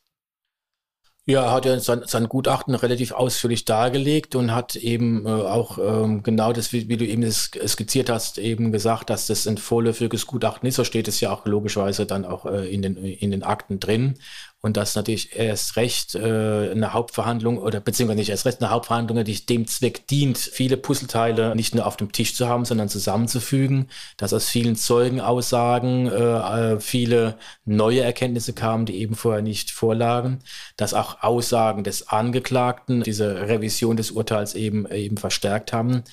[1.29, 5.77] Ja, er hat ja sein, sein Gutachten relativ ausführlich dargelegt und hat eben äh, auch
[5.77, 9.59] ähm, genau das, wie, wie, du eben das skizziert hast, eben gesagt, dass das ein
[9.59, 10.77] vorläufiges Gutachten ist.
[10.77, 14.17] So steht es ja auch logischerweise dann auch äh, in, den, in den Akten drin
[14.61, 19.23] und dass natürlich erst recht äh, eine Hauptverhandlung oder beziehungsweise nicht erst recht eine Hauptverhandlung,
[19.23, 23.87] die dem Zweck dient, viele Puzzleteile nicht nur auf dem Tisch zu haben, sondern zusammenzufügen,
[24.17, 30.39] dass aus vielen Zeugenaussagen äh, äh, viele neue Erkenntnisse kamen, die eben vorher nicht vorlagen,
[30.75, 36.03] dass auch Aussagen des Angeklagten diese Revision des Urteils eben eben verstärkt haben.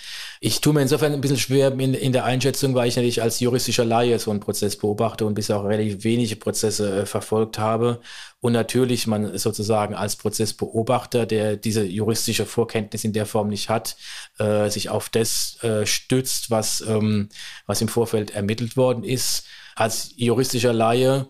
[0.40, 3.40] Ich tue mir insofern ein bisschen schwer in, in der Einschätzung, weil ich natürlich als
[3.40, 8.00] juristischer Laie so einen Prozess beobachte und bisher auch relativ wenige Prozesse äh, verfolgt habe
[8.46, 13.96] und natürlich man sozusagen als Prozessbeobachter, der diese juristische Vorkenntnis in der Form nicht hat,
[14.38, 17.28] äh, sich auf das äh, stützt, was, ähm,
[17.66, 19.46] was im Vorfeld ermittelt worden ist.
[19.74, 21.26] Als juristischer Laie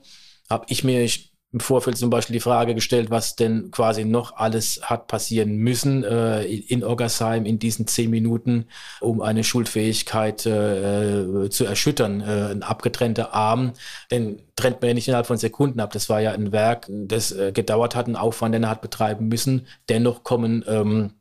[0.51, 1.09] habe ich mir
[1.57, 6.05] im Vorfeld zum Beispiel die Frage gestellt, was denn quasi noch alles hat passieren müssen
[6.05, 8.67] äh, in Oggersheim in diesen zehn Minuten,
[9.01, 12.21] um eine Schuldfähigkeit äh, zu erschüttern.
[12.21, 13.73] Äh, ein abgetrennter Arm,
[14.11, 15.95] den trennt man ja nicht innerhalb von Sekunden ab.
[15.95, 19.29] Das war ja ein Werk, das äh, gedauert hat, ein Aufwand, den er hat betreiben
[19.29, 19.67] müssen.
[19.89, 21.13] Dennoch kommen ähm,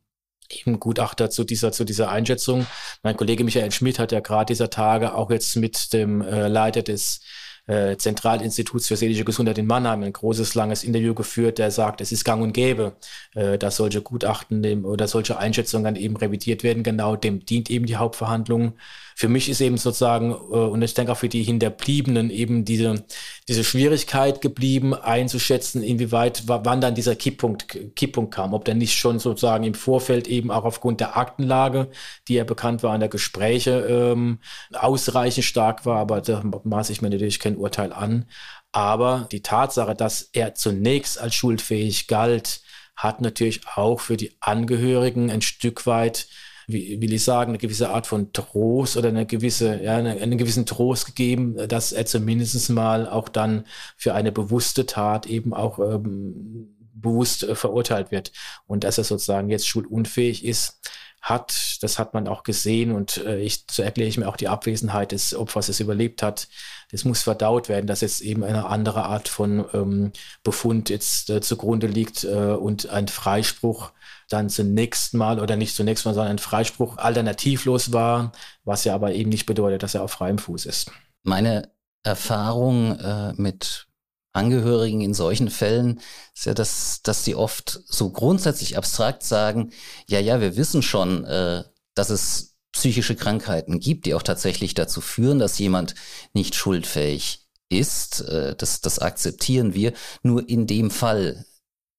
[0.50, 2.68] eben Gutachter zu dieser, zu dieser Einschätzung.
[3.04, 6.82] Mein Kollege Michael Schmidt hat ja gerade dieser Tage auch jetzt mit dem äh, Leiter
[6.82, 7.22] des
[7.68, 12.12] äh, Zentralinstituts für seelische Gesundheit in Mannheim ein großes, langes Interview geführt, der sagt, es
[12.12, 12.96] ist gang und gäbe,
[13.34, 16.84] äh, dass solche Gutachten dem, oder solche Einschätzungen dann eben revidiert werden.
[16.84, 18.74] Genau dem dient eben die Hauptverhandlung
[19.18, 23.06] für mich ist eben sozusagen, äh, und ich denke auch für die Hinterbliebenen eben diese,
[23.48, 29.20] diese Schwierigkeit geblieben, einzuschätzen, inwieweit, wann dann dieser Kipppunkt, Kipppunkt kam, ob der nicht schon
[29.20, 31.90] sozusagen im Vorfeld eben auch aufgrund der Aktenlage,
[32.28, 34.40] die ja bekannt war an der Gespräche, ähm,
[34.74, 38.26] ausreichend stark war, aber da maße ich mir natürlich kein Urteil an.
[38.74, 42.60] Aber die Tatsache, dass er zunächst als schuldfähig galt,
[42.98, 46.28] hat natürlich auch für die Angehörigen ein Stück weit
[46.68, 50.38] wie will ich sagen, eine gewisse Art von Trost oder eine gewisse, ja, eine, einen
[50.38, 53.66] gewissen Trost gegeben, dass er zumindest mal auch dann
[53.98, 58.32] für eine bewusste Tat eben auch ähm, bewusst äh, verurteilt wird
[58.68, 60.80] und dass er sozusagen jetzt schulunfähig ist
[61.26, 64.48] hat, das hat man auch gesehen und äh, ich, so erkläre ich mir auch die
[64.48, 66.48] Abwesenheit des Opfers, das überlebt hat.
[66.92, 70.12] Das muss verdaut werden, dass jetzt eben eine andere Art von ähm,
[70.44, 73.92] Befund jetzt äh, zugrunde liegt äh, und ein Freispruch
[74.30, 78.32] dann zunächst mal oder nicht zunächst mal, sondern ein Freispruch alternativlos war,
[78.64, 80.92] was ja aber eben nicht bedeutet, dass er auf freiem Fuß ist.
[81.24, 81.72] Meine
[82.04, 83.88] Erfahrung äh, mit
[84.34, 86.02] Angehörigen in solchen Fällen
[86.36, 89.72] ist ja, dass, dass sie oft so grundsätzlich abstrakt sagen,
[90.08, 95.00] ja, ja, wir wissen schon, äh, dass es psychische Krankheiten gibt, die auch tatsächlich dazu
[95.00, 95.96] führen, dass jemand
[96.34, 98.22] nicht schuldfähig ist.
[98.22, 99.94] Äh, das, das akzeptieren wir.
[100.22, 101.46] Nur in dem Fall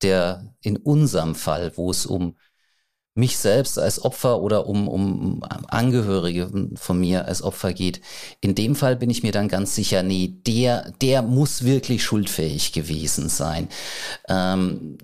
[0.03, 2.37] der in unserem Fall, wo es um
[3.17, 8.03] mich selbst als Opfer oder um, um Angehörige von mir als Opfer geht.
[8.43, 12.73] In dem Fall bin ich mir dann ganz sicher, nee, der, der muss wirklich schuldfähig
[12.73, 13.69] gewesen sein.
[14.29, 14.99] Ähm,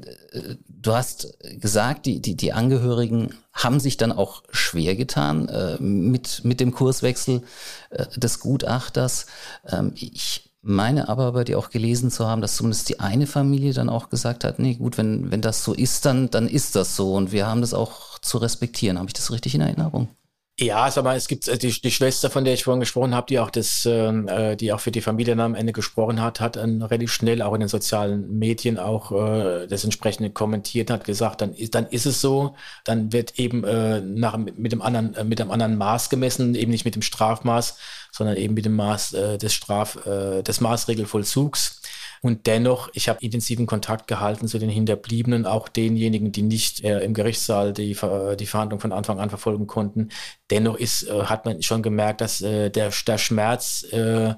[0.68, 6.44] du hast gesagt, die, die, die Angehörigen haben sich dann auch schwer getan äh, mit,
[6.44, 7.42] mit dem Kurswechsel
[7.90, 9.24] äh, des Gutachters.
[9.66, 13.72] Ähm, ich meine aber bei dir auch gelesen zu haben, dass zumindest die eine Familie
[13.72, 16.96] dann auch gesagt hat, nee, gut, wenn, wenn das so ist, dann, dann ist das
[16.96, 18.98] so und wir haben das auch zu respektieren.
[18.98, 20.08] Habe ich das richtig in Erinnerung?
[20.58, 23.26] Ja, sag mal, es gibt äh, die, die Schwester, von der ich vorhin gesprochen habe,
[23.26, 26.56] die auch das, ähm, äh, die auch für die Familie am Ende gesprochen hat, hat
[26.56, 31.40] dann relativ schnell auch in den sozialen Medien auch äh, das entsprechende kommentiert, hat gesagt,
[31.40, 35.24] dann ist, dann ist es so, dann wird eben äh, nach mit dem anderen äh,
[35.24, 37.78] mit dem anderen Maß gemessen, eben nicht mit dem Strafmaß,
[38.12, 41.81] sondern eben mit dem Maß äh, des Straf äh, des Maßregelvollzugs.
[42.22, 47.00] Und dennoch, ich habe intensiven Kontakt gehalten zu den Hinterbliebenen, auch denjenigen, die nicht äh,
[47.00, 47.96] im Gerichtssaal die,
[48.38, 50.10] die Verhandlung von Anfang an verfolgen konnten.
[50.48, 54.34] Dennoch ist, äh, hat man schon gemerkt, dass äh, der, der Schmerz äh,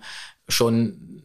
[0.48, 1.23] schon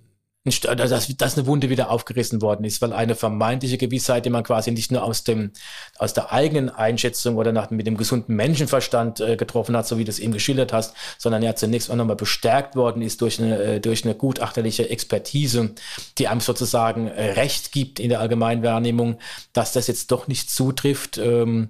[0.52, 4.72] dass, dass eine Wunde wieder aufgerissen worden ist, weil eine vermeintliche Gewissheit, die man quasi
[4.72, 5.52] nicht nur aus dem
[5.98, 10.04] aus der eigenen Einschätzung oder nach, mit dem gesunden Menschenverstand äh, getroffen hat, so wie
[10.04, 13.62] du es eben geschildert hast, sondern ja zunächst auch nochmal bestärkt worden ist durch eine
[13.62, 15.76] äh, durch eine gutachterliche Expertise,
[16.18, 19.20] die einem sozusagen äh, Recht gibt in der Allgemeinwahrnehmung,
[19.54, 21.70] dass das jetzt doch nicht zutrifft, ähm,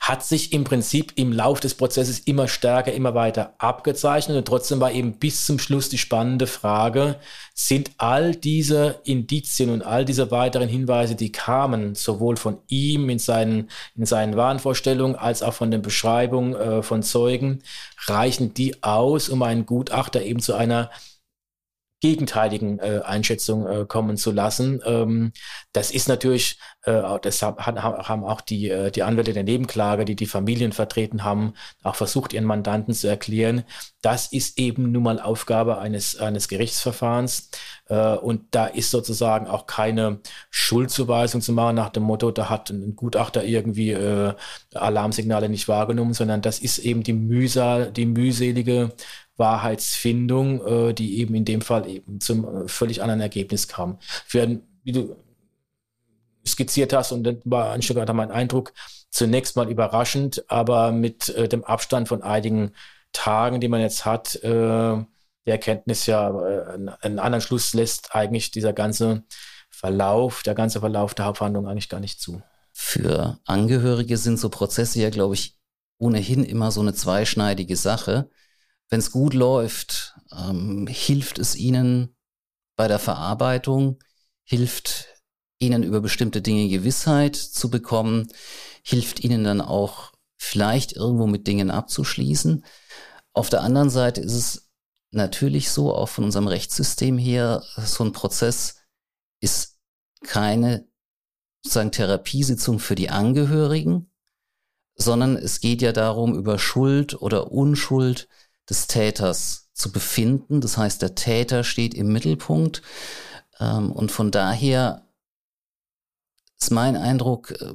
[0.00, 4.80] hat sich im Prinzip im Lauf des Prozesses immer stärker, immer weiter abgezeichnet und trotzdem
[4.80, 7.16] war eben bis zum Schluss die spannende Frage,
[7.58, 13.18] sind all diese Indizien und all diese weiteren Hinweise, die kamen, sowohl von ihm in
[13.18, 17.62] seinen, in seinen Wahnvorstellungen als auch von den Beschreibungen äh, von Zeugen,
[18.08, 20.90] reichen die aus, um einen Gutachter eben zu einer
[22.00, 24.80] gegenteiligen äh, Einschätzung äh, kommen zu lassen.
[24.84, 25.32] Ähm,
[25.72, 30.16] das ist natürlich, äh, deshalb hat, haben auch die, äh, die Anwälte der Nebenklage, die
[30.16, 33.64] die Familien vertreten haben, auch versucht, ihren Mandanten zu erklären,
[34.02, 37.50] das ist eben nun mal Aufgabe eines, eines Gerichtsverfahrens.
[37.88, 40.20] Äh, und da ist sozusagen auch keine
[40.50, 44.34] Schuldzuweisung zu machen nach dem Motto, da hat ein Gutachter irgendwie äh,
[44.74, 48.92] Alarmsignale nicht wahrgenommen, sondern das ist eben die Mühsal, die mühselige
[49.36, 53.98] Wahrheitsfindung, äh, die eben in dem Fall eben zum äh, völlig anderen Ergebnis kam.
[54.00, 55.16] Für, wie du
[56.46, 58.72] skizziert hast, und das war ein Stück weit mein Eindruck,
[59.10, 62.72] zunächst mal überraschend, aber mit äh, dem Abstand von einigen
[63.12, 64.96] Tagen, die man jetzt hat, äh,
[65.46, 69.24] die Erkenntnis ja äh, einen anderen Schluss lässt eigentlich dieser ganze
[69.70, 72.42] Verlauf, der ganze Verlauf der Hauptverhandlung eigentlich gar nicht zu.
[72.72, 75.56] Für Angehörige sind so Prozesse ja, glaube ich,
[75.98, 78.28] ohnehin immer so eine zweischneidige Sache.
[78.88, 82.16] Wenn es gut läuft, ähm, hilft es ihnen
[82.76, 83.98] bei der Verarbeitung,
[84.44, 85.06] hilft
[85.58, 88.28] ihnen über bestimmte Dinge Gewissheit zu bekommen,
[88.82, 92.64] hilft ihnen dann auch vielleicht irgendwo mit Dingen abzuschließen.
[93.32, 94.70] Auf der anderen Seite ist es
[95.10, 98.76] natürlich so, auch von unserem Rechtssystem her, so ein Prozess
[99.40, 99.78] ist
[100.24, 100.88] keine
[101.62, 104.10] sozusagen Therapiesitzung für die Angehörigen,
[104.94, 108.28] sondern es geht ja darum, über Schuld oder Unschuld
[108.68, 110.60] des Täters zu befinden.
[110.60, 112.82] Das heißt, der Täter steht im Mittelpunkt.
[113.60, 115.06] Ähm, und von daher
[116.58, 117.74] ist mein Eindruck, äh,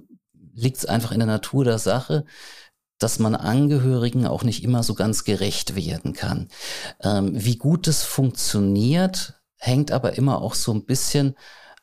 [0.54, 2.26] liegt es einfach in der Natur der Sache,
[3.00, 6.50] dass man Angehörigen auch nicht immer so ganz gerecht werden kann.
[7.02, 11.36] Ähm, wie gut es funktioniert, hängt aber immer auch so ein bisschen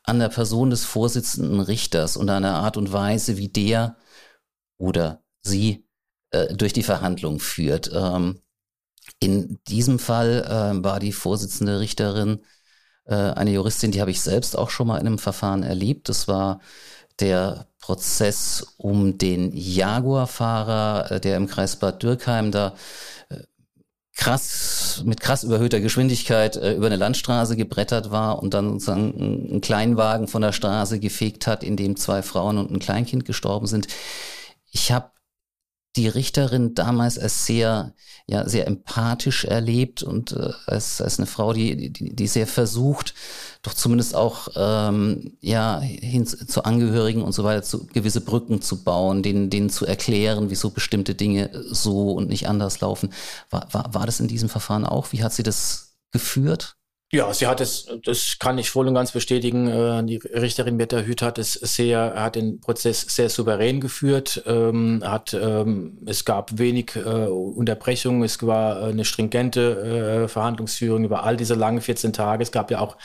[0.03, 3.97] an der Person des Vorsitzenden Richters und an der Art und Weise, wie der
[4.77, 5.85] oder sie
[6.31, 7.91] äh, durch die Verhandlung führt.
[7.93, 8.41] Ähm,
[9.19, 12.39] in diesem Fall äh, war die Vorsitzende Richterin
[13.05, 16.09] äh, eine Juristin, die habe ich selbst auch schon mal in einem Verfahren erlebt.
[16.09, 16.59] Das war
[17.19, 22.75] der Prozess um den Jaguar-Fahrer, äh, der im Kreis Bad Dürkheim da
[23.29, 23.37] äh,
[24.15, 29.13] krass, mit krass überhöhter Geschwindigkeit äh, über eine Landstraße gebrettert war und dann sozusagen
[29.49, 33.65] einen Kleinwagen von der Straße gefegt hat, in dem zwei Frauen und ein Kleinkind gestorben
[33.65, 33.87] sind.
[34.71, 35.11] Ich habe
[35.99, 37.93] die Richterin damals als sehr,
[38.25, 43.13] ja, sehr empathisch erlebt und äh, als, als eine Frau, die, die, die sehr versucht,
[43.61, 48.83] doch zumindest auch ähm, ja, hin zu Angehörigen und so weiter, zu gewisse Brücken zu
[48.83, 53.09] bauen, denen, denen zu erklären, wieso bestimmte Dinge so und nicht anders laufen.
[53.49, 55.11] War, war, war das in diesem Verfahren auch?
[55.11, 56.78] Wie hat sie das geführt?
[57.11, 59.67] Ja, sie hat es, das kann ich voll und ganz bestätigen.
[59.67, 64.43] Äh, die Richterin Metta Hüth hat es sehr, hat den Prozess sehr souverän geführt.
[64.45, 68.21] Ähm, hat, ähm, es gab wenig äh, Unterbrechungen.
[68.21, 72.43] Es war eine stringente äh, Verhandlungsführung über all diese langen 14 Tage.
[72.43, 72.95] Es gab ja auch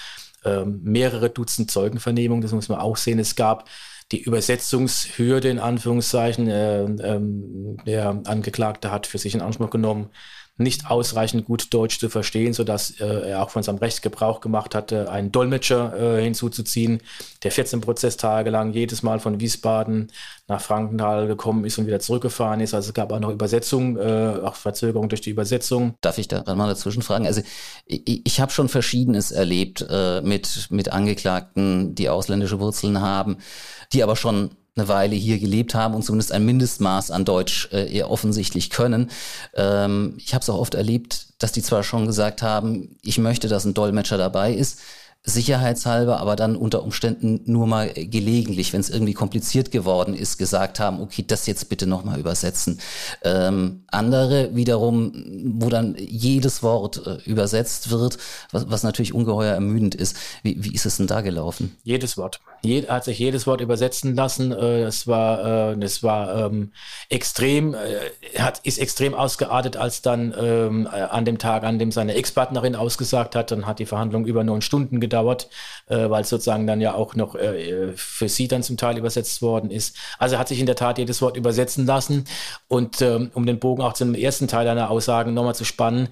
[0.44, 2.42] ähm, mehrere Dutzend Zeugenvernehmungen.
[2.42, 3.18] Das muss man auch sehen.
[3.18, 3.70] Es gab
[4.12, 6.44] die Übersetzungshürde in Anführungszeichen.
[6.46, 10.10] der Angeklagte hat für sich in Anspruch genommen,
[10.56, 14.74] nicht ausreichend gut Deutsch zu verstehen, sodass äh, er auch von seinem Recht Gebrauch gemacht
[14.74, 17.00] hatte, einen Dolmetscher äh, hinzuzuziehen,
[17.42, 20.12] der 14 Prozesstage lang jedes Mal von Wiesbaden
[20.46, 22.72] nach Frankenthal gekommen ist und wieder zurückgefahren ist.
[22.72, 25.94] Also es gab auch noch Übersetzungen, äh, auch Verzögerungen durch die Übersetzung.
[26.00, 27.26] Darf ich da mal dazwischen fragen?
[27.26, 27.42] Also
[27.86, 33.38] ich, ich habe schon Verschiedenes erlebt äh, mit, mit Angeklagten, die ausländische Wurzeln haben,
[33.92, 37.92] die aber schon eine Weile hier gelebt haben und zumindest ein Mindestmaß an Deutsch äh,
[37.92, 39.10] eher offensichtlich können.
[39.54, 43.48] Ähm, ich habe es auch oft erlebt, dass die zwar schon gesagt haben, ich möchte,
[43.48, 44.80] dass ein Dolmetscher dabei ist,
[45.26, 50.80] sicherheitshalber, aber dann unter Umständen nur mal gelegentlich, wenn es irgendwie kompliziert geworden ist, gesagt
[50.80, 52.78] haben, okay, das jetzt bitte nochmal übersetzen.
[53.22, 55.12] Ähm, andere wiederum,
[55.58, 58.18] wo dann jedes Wort äh, übersetzt wird,
[58.52, 60.14] was, was natürlich ungeheuer ermüdend ist.
[60.42, 61.74] Wie, wie ist es denn da gelaufen?
[61.84, 62.40] Jedes Wort.
[62.62, 64.52] Je, hat sich jedes Wort übersetzen lassen.
[64.52, 66.72] Äh, das war, äh, das war ähm,
[67.08, 67.78] extrem, äh,
[68.38, 73.34] hat, ist extrem ausgeartet, als dann ähm, an dem Tag, an dem seine Ex-Partnerin ausgesagt
[73.34, 75.48] hat, dann hat die Verhandlung über neun Stunden gedauert gedauert,
[75.86, 79.42] äh, weil es sozusagen dann ja auch noch äh, für sie dann zum Teil übersetzt
[79.42, 79.96] worden ist.
[80.18, 82.24] Also hat sich in der Tat jedes Wort übersetzen lassen.
[82.68, 86.08] Und ähm, um den Bogen auch zum ersten Teil deiner Aussagen nochmal zu spannen,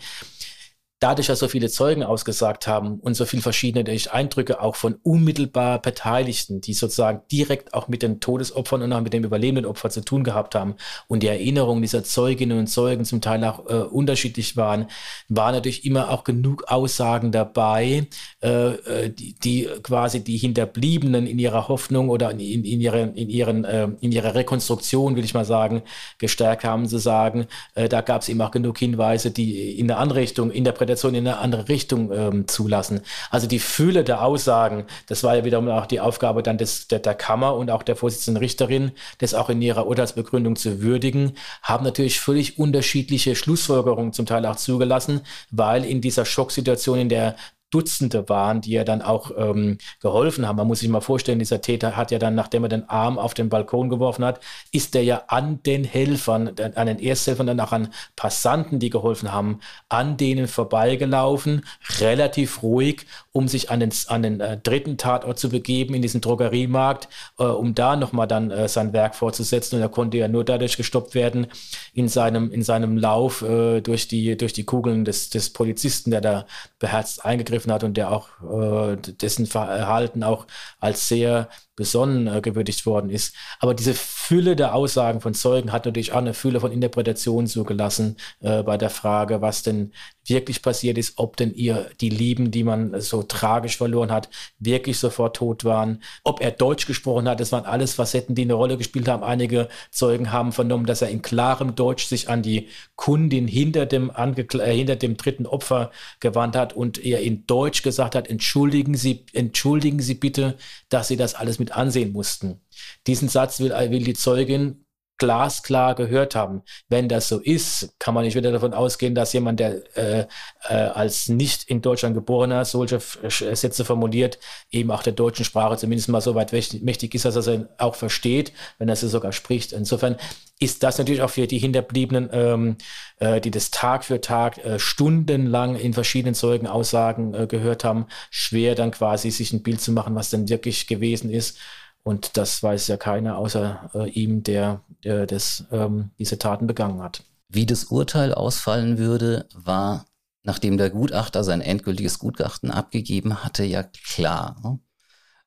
[1.03, 5.83] dadurch, dass so viele Zeugen ausgesagt haben und so viele verschiedene Eindrücke auch von unmittelbar
[5.83, 10.05] Beteiligten, die sozusagen direkt auch mit den Todesopfern und auch mit dem überlebenden Opfer zu
[10.05, 10.77] tun gehabt haben
[11.09, 14.87] und die Erinnerungen dieser Zeuginnen und Zeugen zum Teil auch äh, unterschiedlich waren,
[15.29, 18.07] waren natürlich immer auch genug Aussagen dabei,
[18.41, 23.29] äh, äh die, die, quasi die Hinterbliebenen in ihrer Hoffnung oder in, in, ihren, in,
[23.29, 25.83] ihren, äh, in ihrer Rekonstruktion, will ich mal sagen,
[26.19, 29.99] gestärkt haben zu sagen, äh, da gab es eben auch genug Hinweise, die in der
[29.99, 33.01] Anrichtung, Interpretation Interpretation in eine andere Richtung ähm, zulassen.
[33.31, 36.99] Also die Fülle der Aussagen, das war ja wiederum auch die Aufgabe dann des, der,
[36.99, 41.33] der Kammer und auch der Vorsitzenden Richterin, das auch in ihrer Urteilsbegründung zu würdigen,
[41.63, 47.37] haben natürlich völlig unterschiedliche Schlussfolgerungen zum Teil auch zugelassen, weil in dieser Schocksituation, in der
[47.73, 50.57] Dutzende waren, die ja dann auch ähm, geholfen haben.
[50.57, 53.35] Man muss sich mal vorstellen, dieser Täter hat ja dann, nachdem er den Arm auf
[53.35, 54.41] den Balkon geworfen hat,
[54.73, 59.33] ist er ja an den Helfern, an den Ersthelfern, dann auch an Passanten, die geholfen
[59.33, 61.65] haben, an denen vorbeigelaufen,
[62.01, 66.21] relativ ruhig, um sich an den, an den äh, dritten Tatort zu begeben, in diesen
[66.21, 67.09] Drogeriemarkt,
[67.39, 69.77] äh, um da nochmal dann äh, sein Werk fortzusetzen.
[69.77, 71.47] Und er konnte ja nur dadurch gestoppt werden,
[71.95, 76.21] in seinem, in seinem Lauf äh, durch, die, durch die Kugeln des, des Polizisten, der
[76.21, 76.47] da
[76.79, 80.47] beherzt eingegriffen gegriffen hat und der auch äh, dessen Verhalten auch
[80.81, 83.35] als sehr besonnen äh, gewürdigt worden ist.
[83.61, 88.17] Aber diese Fülle der Aussagen von Zeugen hat natürlich auch eine Fülle von Interpretationen zugelassen
[88.41, 89.93] äh, bei der Frage, was denn
[90.27, 94.99] wirklich passiert ist, ob denn ihr die Lieben, die man so tragisch verloren hat, wirklich
[94.99, 97.41] sofort tot waren, ob er Deutsch gesprochen hat.
[97.41, 99.25] Das waren alles Facetten, die eine Rolle gespielt haben.
[99.25, 104.11] Einige Zeugen haben vernommen, dass er in klarem Deutsch sich an die Kundin hinter dem,
[104.11, 108.95] Angekl äh, hinter dem dritten Opfer gewandt hat und er in Deutsch gesagt hat, entschuldigen
[108.95, 110.57] Sie, entschuldigen Sie bitte,
[110.89, 112.61] dass Sie das alles mit ansehen mussten.
[113.07, 114.85] Diesen Satz will, will die Zeugin
[115.23, 116.63] glasklar gehört haben.
[116.89, 120.27] Wenn das so ist, kann man nicht wieder davon ausgehen, dass jemand, der äh,
[120.69, 124.41] äh, als nicht in Deutschland geborener solche Sätze formuliert,
[124.73, 127.95] eben auch der deutschen Sprache zumindest mal so weit mächtig ist, dass er sie auch
[127.95, 129.73] versteht, wenn er sie sogar spricht.
[129.73, 130.17] Insofern
[130.59, 132.77] ist das natürlich auch für die Hinterbliebenen, ähm,
[133.21, 138.75] äh, die das Tag für Tag äh, stundenlang in verschiedenen Zeugenaussagen äh, gehört haben, schwer
[138.75, 141.59] dann quasi sich ein Bild zu machen, was denn wirklich gewesen ist.
[142.05, 147.01] Und das weiß ja keiner außer äh, ihm, der, der das, ähm, diese Taten begangen
[147.03, 147.23] hat.
[147.49, 150.07] Wie das Urteil ausfallen würde, war,
[150.43, 154.57] nachdem der Gutachter sein endgültiges Gutachten abgegeben hatte, ja klar.
[154.65, 154.81] Ne?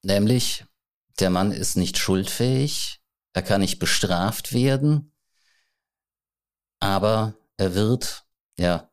[0.01, 0.65] Nämlich,
[1.19, 3.01] der Mann ist nicht schuldfähig,
[3.33, 5.11] er kann nicht bestraft werden,
[6.79, 8.25] aber er wird,
[8.57, 8.89] ja,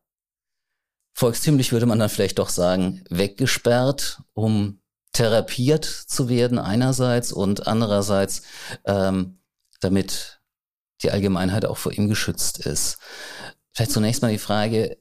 [1.13, 4.81] volkstümlich würde man dann vielleicht doch sagen, weggesperrt, um
[5.13, 8.41] therapiert zu werden einerseits und andererseits,
[8.85, 9.39] ähm,
[9.79, 10.41] damit
[11.01, 12.97] die Allgemeinheit auch vor ihm geschützt ist.
[13.71, 14.97] Vielleicht zunächst mal die Frage,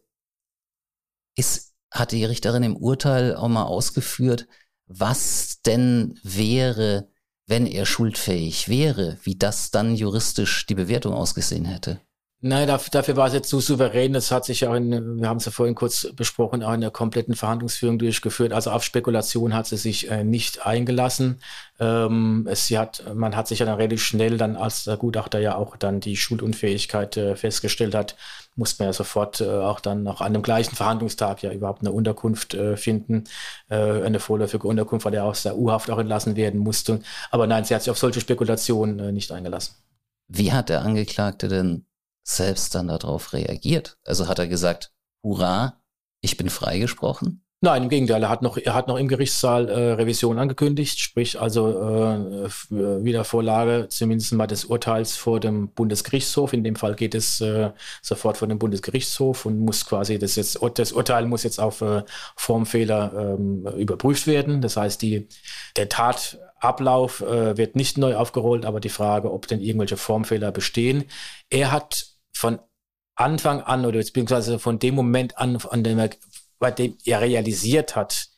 [1.36, 4.46] ist, hat die Richterin im Urteil auch mal ausgeführt,
[4.86, 7.08] was denn wäre,
[7.46, 12.00] wenn er schuldfähig wäre, wie das dann juristisch die Bewertung ausgesehen hätte?
[12.44, 14.12] Nein, dafür, war es jetzt zu souverän.
[14.14, 16.90] Das hat sich auch in, wir haben es ja vorhin kurz besprochen, auch in der
[16.90, 18.52] kompletten Verhandlungsführung durchgeführt.
[18.52, 21.40] Also auf Spekulation hat sie sich äh, nicht eingelassen.
[21.78, 25.38] Ähm, es, sie hat, man hat sich ja dann relativ schnell dann, als der Gutachter
[25.38, 28.16] ja auch dann die Schuldunfähigkeit äh, festgestellt hat,
[28.56, 31.92] muss man ja sofort äh, auch dann noch an dem gleichen Verhandlungstag ja überhaupt eine
[31.92, 33.22] Unterkunft äh, finden,
[33.68, 37.02] äh, eine vorläufige Unterkunft, weil er aus der U-Haft auch entlassen werden musste.
[37.30, 39.76] Aber nein, sie hat sich auf solche Spekulationen äh, nicht eingelassen.
[40.26, 41.84] Wie hat der Angeklagte denn
[42.22, 43.98] selbst dann darauf reagiert?
[44.04, 44.92] Also hat er gesagt,
[45.22, 45.80] hurra,
[46.20, 47.42] ich bin freigesprochen?
[47.64, 48.20] Nein, im Gegenteil.
[48.24, 53.86] Er hat noch, er hat noch im Gerichtssaal äh, Revision angekündigt, sprich also äh, Wiedervorlage
[53.88, 56.54] zumindest mal des Urteils vor dem Bundesgerichtshof.
[56.54, 57.70] In dem Fall geht es äh,
[58.02, 62.02] sofort vor dem Bundesgerichtshof und muss quasi das jetzt das Urteil muss jetzt auf äh,
[62.34, 64.60] Formfehler ähm, überprüft werden.
[64.60, 65.28] Das heißt, die
[65.76, 71.04] der Tatablauf äh, wird nicht neu aufgerollt, aber die Frage, ob denn irgendwelche Formfehler bestehen.
[71.48, 72.11] Er hat
[72.42, 72.58] von
[73.14, 76.10] Anfang an oder beziehungsweise von dem Moment an, an dem er,
[76.58, 78.28] bei dem er realisiert hat,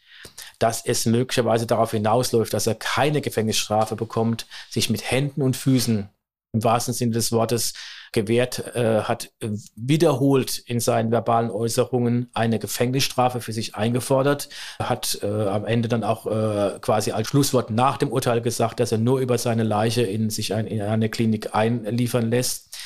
[0.58, 6.10] dass es möglicherweise darauf hinausläuft, dass er keine Gefängnisstrafe bekommt, sich mit Händen und Füßen
[6.52, 7.72] im wahrsten Sinne des Wortes
[8.12, 9.32] gewährt, äh, hat
[9.74, 16.04] wiederholt in seinen verbalen Äußerungen eine Gefängnisstrafe für sich eingefordert, hat äh, am Ende dann
[16.04, 20.02] auch äh, quasi als Schlusswort nach dem Urteil gesagt, dass er nur über seine Leiche
[20.02, 22.76] in sich ein, in eine Klinik einliefern lässt.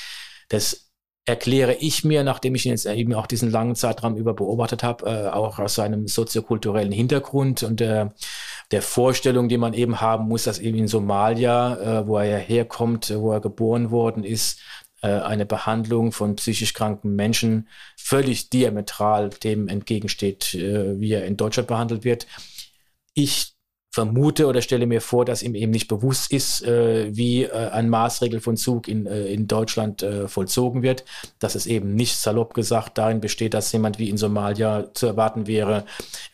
[0.48, 0.87] Das
[1.28, 5.04] erkläre ich mir, nachdem ich ihn jetzt eben auch diesen langen Zeitraum über beobachtet habe,
[5.06, 8.14] äh, auch aus seinem soziokulturellen Hintergrund und der,
[8.70, 12.36] der Vorstellung, die man eben haben muss, dass eben in Somalia, äh, wo er ja
[12.38, 14.60] herkommt, wo er geboren worden ist,
[15.02, 17.68] äh, eine Behandlung von psychisch kranken Menschen
[17.98, 22.26] völlig diametral dem entgegensteht, äh, wie er in Deutschland behandelt wird.
[23.12, 23.57] Ich
[23.98, 27.88] vermute oder stelle mir vor, dass ihm eben nicht bewusst ist, äh, wie äh, ein
[27.88, 31.04] Maßregelvollzug in, äh, in Deutschland äh, vollzogen wird,
[31.40, 35.48] dass es eben nicht salopp gesagt darin besteht, dass jemand wie in Somalia zu erwarten
[35.48, 35.84] wäre,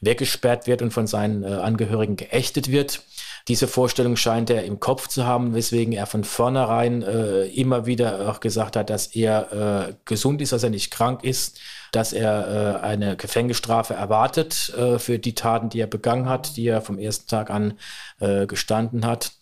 [0.02, 3.00] weggesperrt wird und von seinen äh, Angehörigen geächtet wird,
[3.46, 8.30] Diese Vorstellung scheint er im Kopf zu haben, weswegen er von vornherein äh, immer wieder
[8.30, 11.60] auch gesagt hat, dass er äh, gesund ist, dass er nicht krank ist,
[11.92, 16.66] dass er äh, eine Gefängnisstrafe erwartet äh, für die Taten, die er begangen hat, die
[16.66, 17.74] er vom ersten Tag an
[18.18, 19.32] äh, gestanden hat.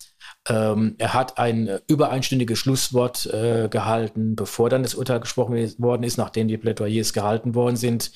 [0.48, 5.54] Ähm, er hat ein äh, über einstündiges Schlusswort äh, gehalten, bevor dann das Urteil gesprochen
[5.78, 8.10] worden ist, nachdem die Plädoyers gehalten worden sind.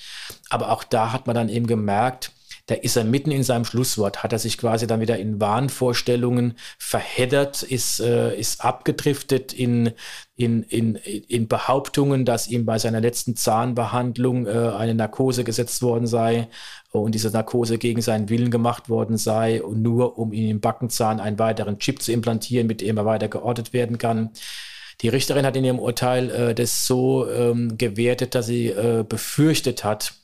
[0.50, 2.32] Aber auch da hat man dann eben gemerkt,
[2.66, 6.54] da ist er mitten in seinem Schlusswort, hat er sich quasi dann wieder in Wahnvorstellungen
[6.78, 9.92] verheddert, ist, äh, ist abgedriftet in,
[10.34, 16.08] in, in, in Behauptungen, dass ihm bei seiner letzten Zahnbehandlung äh, eine Narkose gesetzt worden
[16.08, 16.48] sei
[16.90, 21.38] und diese Narkose gegen seinen Willen gemacht worden sei nur um ihm im Backenzahn einen
[21.38, 24.30] weiteren Chip zu implantieren, mit dem er weiter geortet werden kann.
[25.02, 29.84] Die Richterin hat in ihrem Urteil äh, das so ähm, gewertet, dass sie äh, befürchtet
[29.84, 30.14] hat,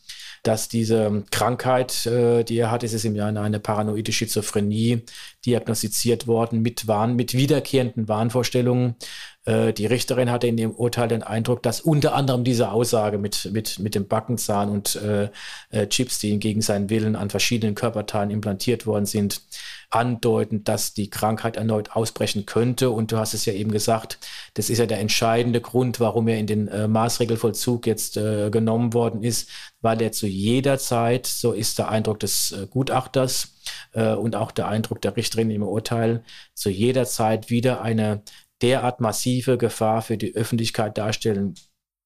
[0.42, 5.02] dass diese Krankheit, äh, die er hat, ist es im Jahr eine paranoide Schizophrenie
[5.44, 8.96] diagnostiziert worden mit Wahn, mit wiederkehrenden Wahnvorstellungen.
[9.44, 13.50] Äh, die Richterin hatte in ihrem Urteil den Eindruck, dass unter anderem diese Aussage mit,
[13.52, 15.30] mit, mit dem Backenzahn und äh,
[15.70, 19.42] äh, Chips, die gegen seinen Willen an verschiedenen Körperteilen implantiert worden sind,
[19.90, 22.90] andeuten, dass die Krankheit erneut ausbrechen könnte.
[22.90, 24.18] Und du hast es ja eben gesagt,
[24.54, 28.94] das ist ja der entscheidende Grund, warum er in den äh, Maßregelvollzug jetzt äh, genommen
[28.94, 29.48] worden ist,
[29.80, 33.51] weil er zu jeder Zeit, so ist der Eindruck des äh, Gutachters
[33.92, 38.22] äh, und auch der Eindruck der Richterin im Urteil, zu jeder Zeit wieder eine
[38.60, 41.54] derart massive Gefahr für die Öffentlichkeit darstellen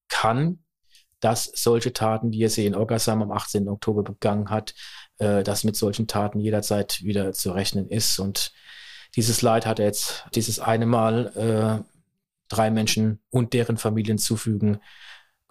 [0.09, 0.59] kann,
[1.19, 3.67] dass solche Taten, wie er sie in Orgasam am 18.
[3.67, 4.73] Oktober begangen hat,
[5.17, 8.19] äh, dass mit solchen Taten jederzeit wieder zu rechnen ist.
[8.19, 8.53] Und
[9.15, 11.83] dieses Leid hat er jetzt dieses eine Mal äh,
[12.49, 14.79] drei Menschen und deren Familien zufügen,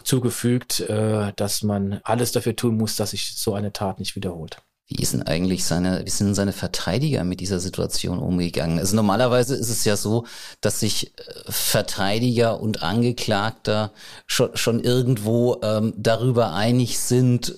[0.04, 4.62] zugefügt, äh, dass man alles dafür tun muss, dass sich so eine Tat nicht wiederholt.
[4.88, 8.78] Wie ist denn eigentlich seine, wie sind seine Verteidiger mit dieser Situation umgegangen?
[8.78, 10.26] Also normalerweise ist es ja so,
[10.60, 13.92] dass sich äh, Verteidiger und Angeklagter
[14.28, 17.52] schon, schon irgendwo ähm, darüber einig sind,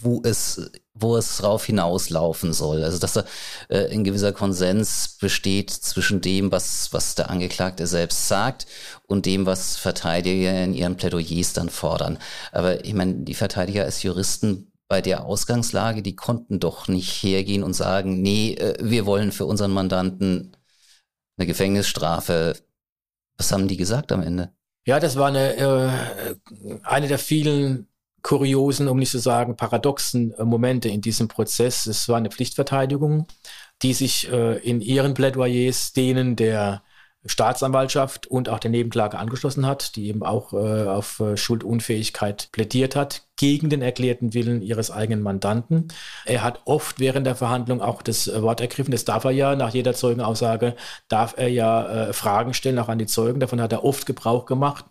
[0.00, 2.82] wo es, wo es drauf hinauslaufen soll.
[2.82, 3.24] Also dass da
[3.68, 8.66] äh, ein gewisser Konsens besteht zwischen dem, was, was der Angeklagte selbst sagt
[9.06, 12.18] und dem, was Verteidiger in ihren Plädoyers dann fordern.
[12.52, 17.62] Aber ich meine, die Verteidiger als Juristen bei der Ausgangslage, die konnten doch nicht hergehen
[17.62, 20.56] und sagen, nee, äh, wir wollen für unseren Mandanten
[21.36, 22.56] eine Gefängnisstrafe.
[23.36, 24.50] Was haben die gesagt am Ende?
[24.86, 27.86] Ja, das war eine, äh, eine der vielen
[28.22, 31.86] kuriosen, um nicht zu sagen paradoxen äh, Momente in diesem Prozess.
[31.86, 33.26] Es war eine Pflichtverteidigung,
[33.82, 36.82] die sich in ihren Plädoyers denen der
[37.24, 43.27] Staatsanwaltschaft und auch der Nebenklage angeschlossen hat, die eben auch auf äh, Schuldunfähigkeit plädiert hat,
[43.38, 45.88] gegen den erklärten Willen ihres eigenen Mandanten.
[46.26, 48.90] Er hat oft während der Verhandlung auch das äh, Wort ergriffen.
[48.90, 49.56] Das darf er ja.
[49.56, 50.74] Nach jeder Zeugenaussage
[51.08, 53.40] darf er ja äh, Fragen stellen, auch an die Zeugen.
[53.40, 54.84] Davon hat er oft Gebrauch gemacht.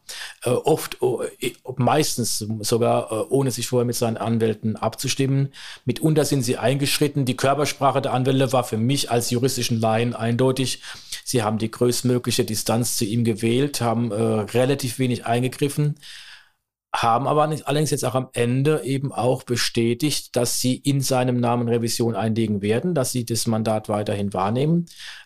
[0.43, 0.97] Äh, oft,
[1.41, 5.49] äh, meistens sogar, äh, ohne sich vorher mit seinen Anwälten abzustimmen.
[5.83, 7.25] Mitunter sind sie eingeschritten.
[7.25, 10.81] Die Körpersprache der Anwälte war für mich als juristischen Laien eindeutig.
[11.25, 15.95] Sie haben die größtmögliche Distanz zu ihm gewählt, haben äh, relativ wenig eingegriffen
[16.95, 21.67] haben aber allerdings jetzt auch am Ende eben auch bestätigt, dass sie in seinem Namen
[21.67, 24.85] Revision einlegen werden, dass sie das Mandat weiterhin wahrnehmen.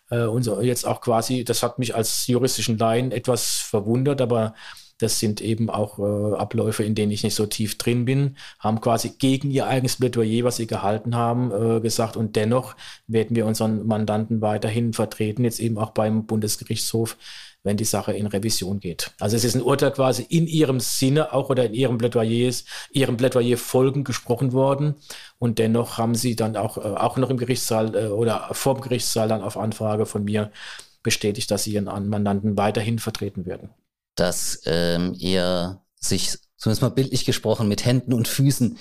[0.09, 4.53] Äh, und jetzt auch quasi, das hat mich als juristischen Laien etwas verwundert, aber
[5.01, 8.81] das sind eben auch äh, Abläufe, in denen ich nicht so tief drin bin, haben
[8.81, 12.17] quasi gegen ihr eigenes Plädoyer, was sie gehalten haben, äh, gesagt.
[12.17, 12.75] Und dennoch
[13.07, 17.17] werden wir unseren Mandanten weiterhin vertreten, jetzt eben auch beim Bundesgerichtshof
[17.63, 19.11] wenn die Sache in Revision geht.
[19.19, 23.17] Also es ist ein Urteil quasi in ihrem Sinne auch oder in ihrem Plädoyers, ihrem
[23.17, 24.95] Plädoyer folgen gesprochen worden.
[25.37, 29.27] Und dennoch haben sie dann auch, äh, auch noch im Gerichtssaal äh, oder vorm Gerichtssaal
[29.27, 30.51] dann auf Anfrage von mir
[31.03, 33.69] bestätigt, dass sie ihren Mandanten weiterhin vertreten werden.
[34.15, 38.77] Dass ähm, ihr sich, zumindest mal bildlich gesprochen, mit Händen und Füßen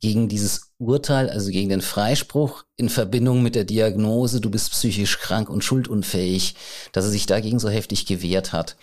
[0.00, 5.18] gegen dieses Urteil, also gegen den Freispruch in Verbindung mit der Diagnose, du bist psychisch
[5.18, 6.54] krank und schuldunfähig,
[6.92, 8.76] dass er sich dagegen so heftig gewehrt hat.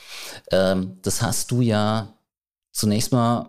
[0.52, 2.14] Ähm, das hast du ja
[2.72, 3.48] zunächst mal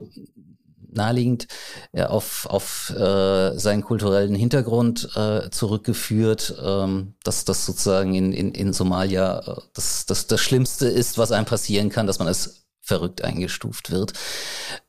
[0.95, 1.49] naheliegend
[1.93, 8.53] ja, auf, auf äh, seinen kulturellen Hintergrund äh, zurückgeführt, ähm, dass das sozusagen in, in,
[8.53, 12.67] in Somalia äh, das, das, das Schlimmste ist, was einem passieren kann, dass man als
[12.81, 14.13] verrückt eingestuft wird.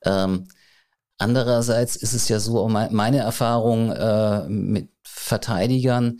[0.04, 0.48] Ähm,
[1.18, 6.20] Andererseits ist es ja so, meine Erfahrung äh, mit Verteidigern,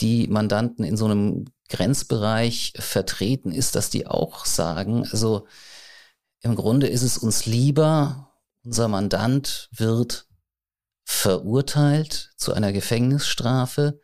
[0.00, 5.46] die Mandanten in so einem Grenzbereich vertreten, ist, dass die auch sagen, also
[6.42, 8.32] im Grunde ist es uns lieber,
[8.64, 10.26] unser Mandant wird
[11.04, 14.00] verurteilt zu einer Gefängnisstrafe,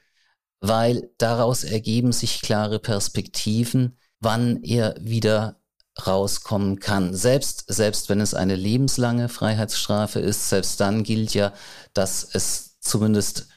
[0.60, 5.60] weil daraus ergeben sich klare Perspektiven, wann er wieder
[6.04, 7.14] rauskommen kann.
[7.14, 11.52] Selbst, selbst wenn es eine lebenslange Freiheitsstrafe ist, selbst dann gilt ja,
[11.94, 13.48] dass es zumindest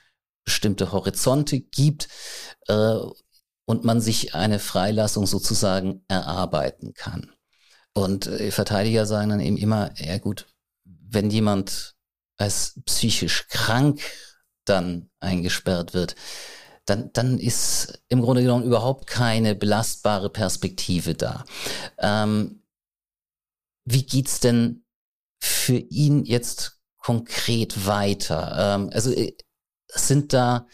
[0.45, 2.07] bestimmte Horizonte gibt
[2.67, 2.97] äh,
[3.65, 7.31] und man sich eine Freilassung sozusagen erarbeiten kann.
[7.93, 10.47] Und äh, Verteidiger sagen dann eben immer, ja gut,
[10.85, 11.95] wenn jemand
[12.37, 14.01] als psychisch krank
[14.65, 16.15] dann eingesperrt wird,
[16.89, 21.45] dann, dann ist im Grunde genommen überhaupt keine belastbare Perspektive da.
[21.97, 22.63] Ähm,
[23.85, 24.85] wie geht's denn
[25.41, 28.75] für ihn jetzt konkret weiter?
[28.75, 29.35] Ähm, also äh,
[29.87, 30.67] sind da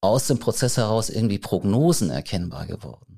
[0.00, 3.15] aus dem Prozess heraus irgendwie Prognosen erkennbar geworden?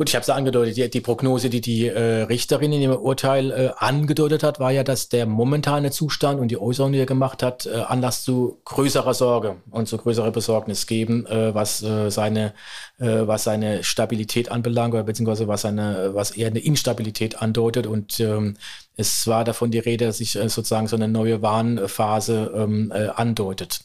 [0.00, 3.00] Gut, ich habe es ja angedeutet, die, die, Prognose, die die äh, Richterin in ihrem
[3.00, 7.06] Urteil äh, angedeutet hat, war ja, dass der momentane Zustand und die Äußerung, die er
[7.06, 12.12] gemacht hat, äh, Anlass zu größerer Sorge und zu größerer Besorgnis geben, äh, was äh,
[12.12, 12.54] seine
[12.98, 17.88] äh, was seine Stabilität anbelangt oder beziehungsweise was seine was eher eine Instabilität andeutet.
[17.88, 18.56] Und ähm,
[18.94, 23.80] es war davon die Rede, dass sich sozusagen so eine neue Warnphase ähm, äh, andeutet.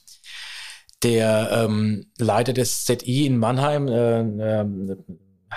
[1.01, 4.65] Der ähm, Leiter des ZI in Mannheim, äh, äh,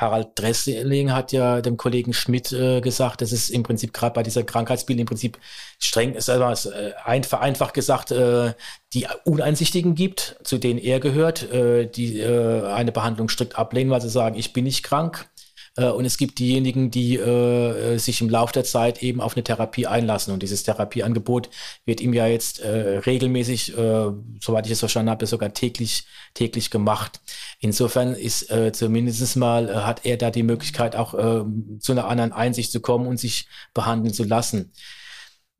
[0.00, 4.22] Harald Dressling hat ja dem Kollegen Schmidt äh, gesagt, dass es im Prinzip gerade bei
[4.22, 5.38] dieser Krankheitsbild im Prinzip
[5.78, 8.52] streng, ist also äh, vereinfacht gesagt, äh,
[8.94, 14.00] die Uneinsichtigen gibt, zu denen er gehört, äh, die äh, eine Behandlung strikt ablehnen, weil
[14.00, 15.28] sie sagen, ich bin nicht krank.
[15.76, 19.36] Äh, und es gibt diejenigen, die äh, äh, sich im Laufe der Zeit eben auf
[19.36, 20.32] eine Therapie einlassen.
[20.32, 21.50] Und dieses Therapieangebot
[21.84, 24.10] wird ihm ja jetzt äh, regelmäßig, äh,
[24.40, 27.20] soweit ich es verstanden habe, sogar täglich, täglich gemacht.
[27.60, 31.44] Insofern ist äh, zumindest mal, äh, hat er da die Möglichkeit, auch äh,
[31.78, 34.72] zu einer anderen Einsicht zu kommen und sich behandeln zu lassen.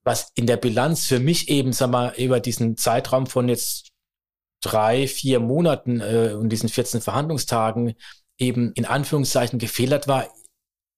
[0.05, 3.89] Was in der Bilanz für mich eben, sag mal, über diesen Zeitraum von jetzt
[4.63, 7.95] drei, vier Monaten äh, und diesen 14 Verhandlungstagen
[8.39, 10.27] eben in Anführungszeichen gefehlt war,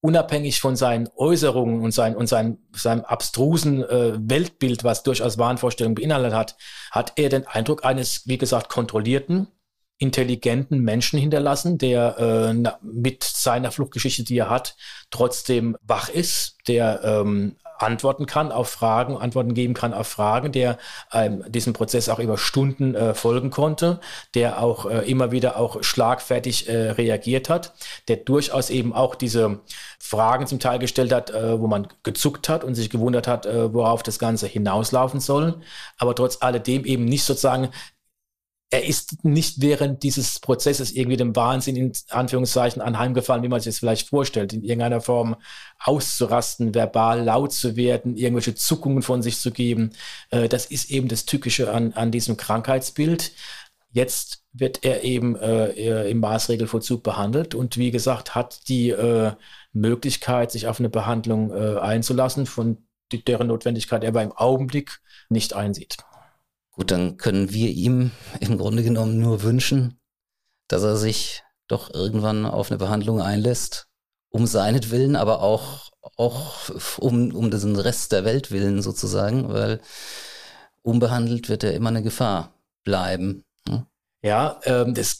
[0.01, 5.95] unabhängig von seinen Äußerungen und, sein, und sein, seinem abstrusen äh, Weltbild, was durchaus Wahnvorstellungen
[5.95, 6.57] beinhaltet hat,
[6.91, 9.47] hat er den Eindruck eines, wie gesagt, kontrollierten,
[9.99, 14.75] intelligenten Menschen hinterlassen, der äh, mit seiner Fluchtgeschichte, die er hat,
[15.11, 20.77] trotzdem wach ist, der ähm, antworten kann auf Fragen, Antworten geben kann auf Fragen, der
[21.13, 23.99] ähm, diesem Prozess auch über Stunden äh, folgen konnte,
[24.35, 27.73] der auch äh, immer wieder auch schlagfertig äh, reagiert hat,
[28.07, 29.59] der durchaus eben auch diese
[29.99, 33.73] Fragen zum Teil gestellt hat, äh, wo man gezuckt hat und sich gewundert hat, äh,
[33.73, 35.61] worauf das Ganze hinauslaufen soll,
[35.97, 37.69] aber trotz alledem eben nicht sozusagen
[38.71, 43.73] er ist nicht während dieses Prozesses irgendwie dem Wahnsinn in Anführungszeichen anheimgefallen, wie man sich
[43.73, 45.37] das vielleicht vorstellt, in irgendeiner Form
[45.79, 49.91] auszurasten, verbal laut zu werden, irgendwelche Zuckungen von sich zu geben.
[50.29, 53.31] Äh, das ist eben das Tückische an, an diesem Krankheitsbild.
[53.91, 59.31] Jetzt wird er eben äh, im Maßregelvollzug behandelt und wie gesagt hat die äh,
[59.73, 62.77] Möglichkeit, sich auf eine Behandlung äh, einzulassen, von
[63.11, 64.99] deren Notwendigkeit er aber im Augenblick
[65.29, 65.97] nicht einsieht.
[66.79, 69.99] Gut, dann können wir ihm im Grunde genommen nur wünschen,
[70.69, 73.89] dass er sich doch irgendwann auf eine Behandlung einlässt,
[74.29, 79.81] um seinetwillen, aber auch, auch um, um diesen Rest der Welt willen sozusagen, weil
[80.81, 82.53] unbehandelt wird er immer eine Gefahr
[82.85, 83.43] bleiben.
[83.67, 83.85] Hm?
[84.21, 85.17] Ja, ähm, das,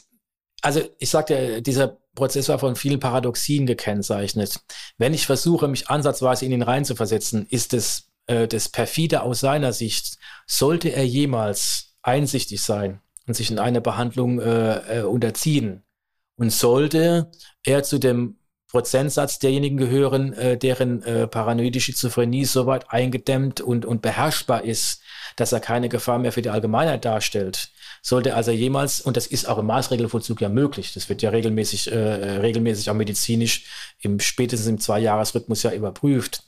[0.62, 4.62] also ich sagte, dieser Prozess war von vielen Paradoxien gekennzeichnet.
[4.98, 9.74] Wenn ich versuche, mich ansatzweise in ihn reinzuversetzen, ist es äh, das perfide aus seiner
[9.74, 10.19] Sicht,
[10.50, 15.84] sollte er jemals einsichtig sein und sich in eine Behandlung äh, äh, unterziehen
[16.38, 17.32] und sollte
[17.64, 24.02] er zu dem Prozentsatz derjenigen gehören, äh, deren äh, paranoide Schizophrenie soweit eingedämmt und, und
[24.02, 25.02] beherrschbar ist,
[25.36, 27.70] dass er keine Gefahr mehr für die Allgemeinheit darstellt.
[28.02, 31.92] Sollte also jemals, und das ist auch im Maßregelvollzug ja möglich, das wird ja regelmäßig,
[31.92, 33.66] äh, regelmäßig auch medizinisch
[34.02, 36.44] im spätestens im Zweijahresrhythmus ja überprüft,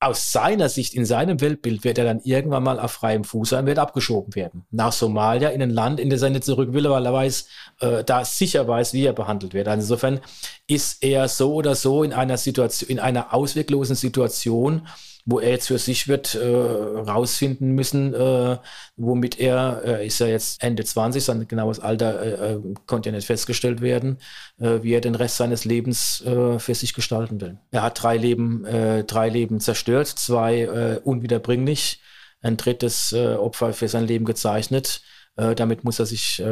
[0.00, 3.66] aus seiner Sicht, in seinem Weltbild, wird er dann irgendwann mal auf freiem Fuß sein,
[3.66, 4.64] wird abgeschoben werden.
[4.70, 7.46] Nach Somalia in ein Land, in das er nicht zurück will, weil er weiß,
[7.80, 9.68] äh, da sicher weiß, wie er behandelt wird.
[9.68, 10.20] Also insofern
[10.66, 14.88] ist er so oder so in einer Situation, in einer ausweglosen Situation,
[15.26, 18.58] wo er jetzt für sich wird äh, rausfinden müssen, äh,
[18.96, 23.16] womit er, äh, ist ja jetzt Ende 20, sein genaues Alter äh, äh, konnte ja
[23.16, 24.18] nicht festgestellt werden,
[24.58, 27.58] äh, wie er den Rest seines Lebens für sich gestalten will.
[27.70, 28.64] Er hat drei Leben,
[29.06, 32.00] drei Leben zerstört, zwei unwiederbringlich,
[32.40, 35.02] ein drittes Opfer für sein Leben gezeichnet.
[35.36, 36.42] Damit muss er sich,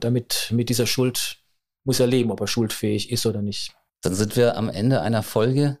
[0.00, 1.38] damit mit dieser Schuld
[1.84, 3.74] muss er leben, ob er schuldfähig ist oder nicht.
[4.02, 5.78] Dann sind wir am Ende einer Folge,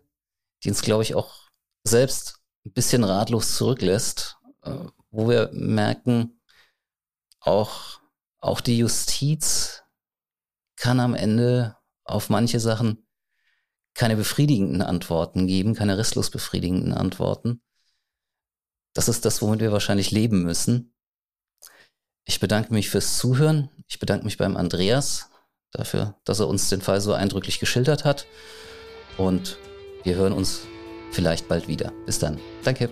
[0.64, 1.48] die uns, glaube ich, auch
[1.84, 2.37] selbst
[2.68, 4.76] ein bisschen ratlos zurücklässt, äh,
[5.10, 6.40] wo wir merken,
[7.40, 7.98] auch
[8.40, 9.82] auch die Justiz
[10.76, 13.06] kann am Ende auf manche Sachen
[13.94, 17.60] keine befriedigenden Antworten geben, keine restlos befriedigenden Antworten.
[18.94, 20.94] Das ist das, womit wir wahrscheinlich leben müssen.
[22.24, 23.70] Ich bedanke mich fürs Zuhören.
[23.88, 25.30] Ich bedanke mich beim Andreas
[25.72, 28.26] dafür, dass er uns den Fall so eindrücklich geschildert hat.
[29.16, 29.58] Und
[30.04, 30.60] wir hören uns
[31.10, 31.92] vielleicht bald wieder.
[32.06, 32.38] Bis dann.
[32.64, 32.90] Danke.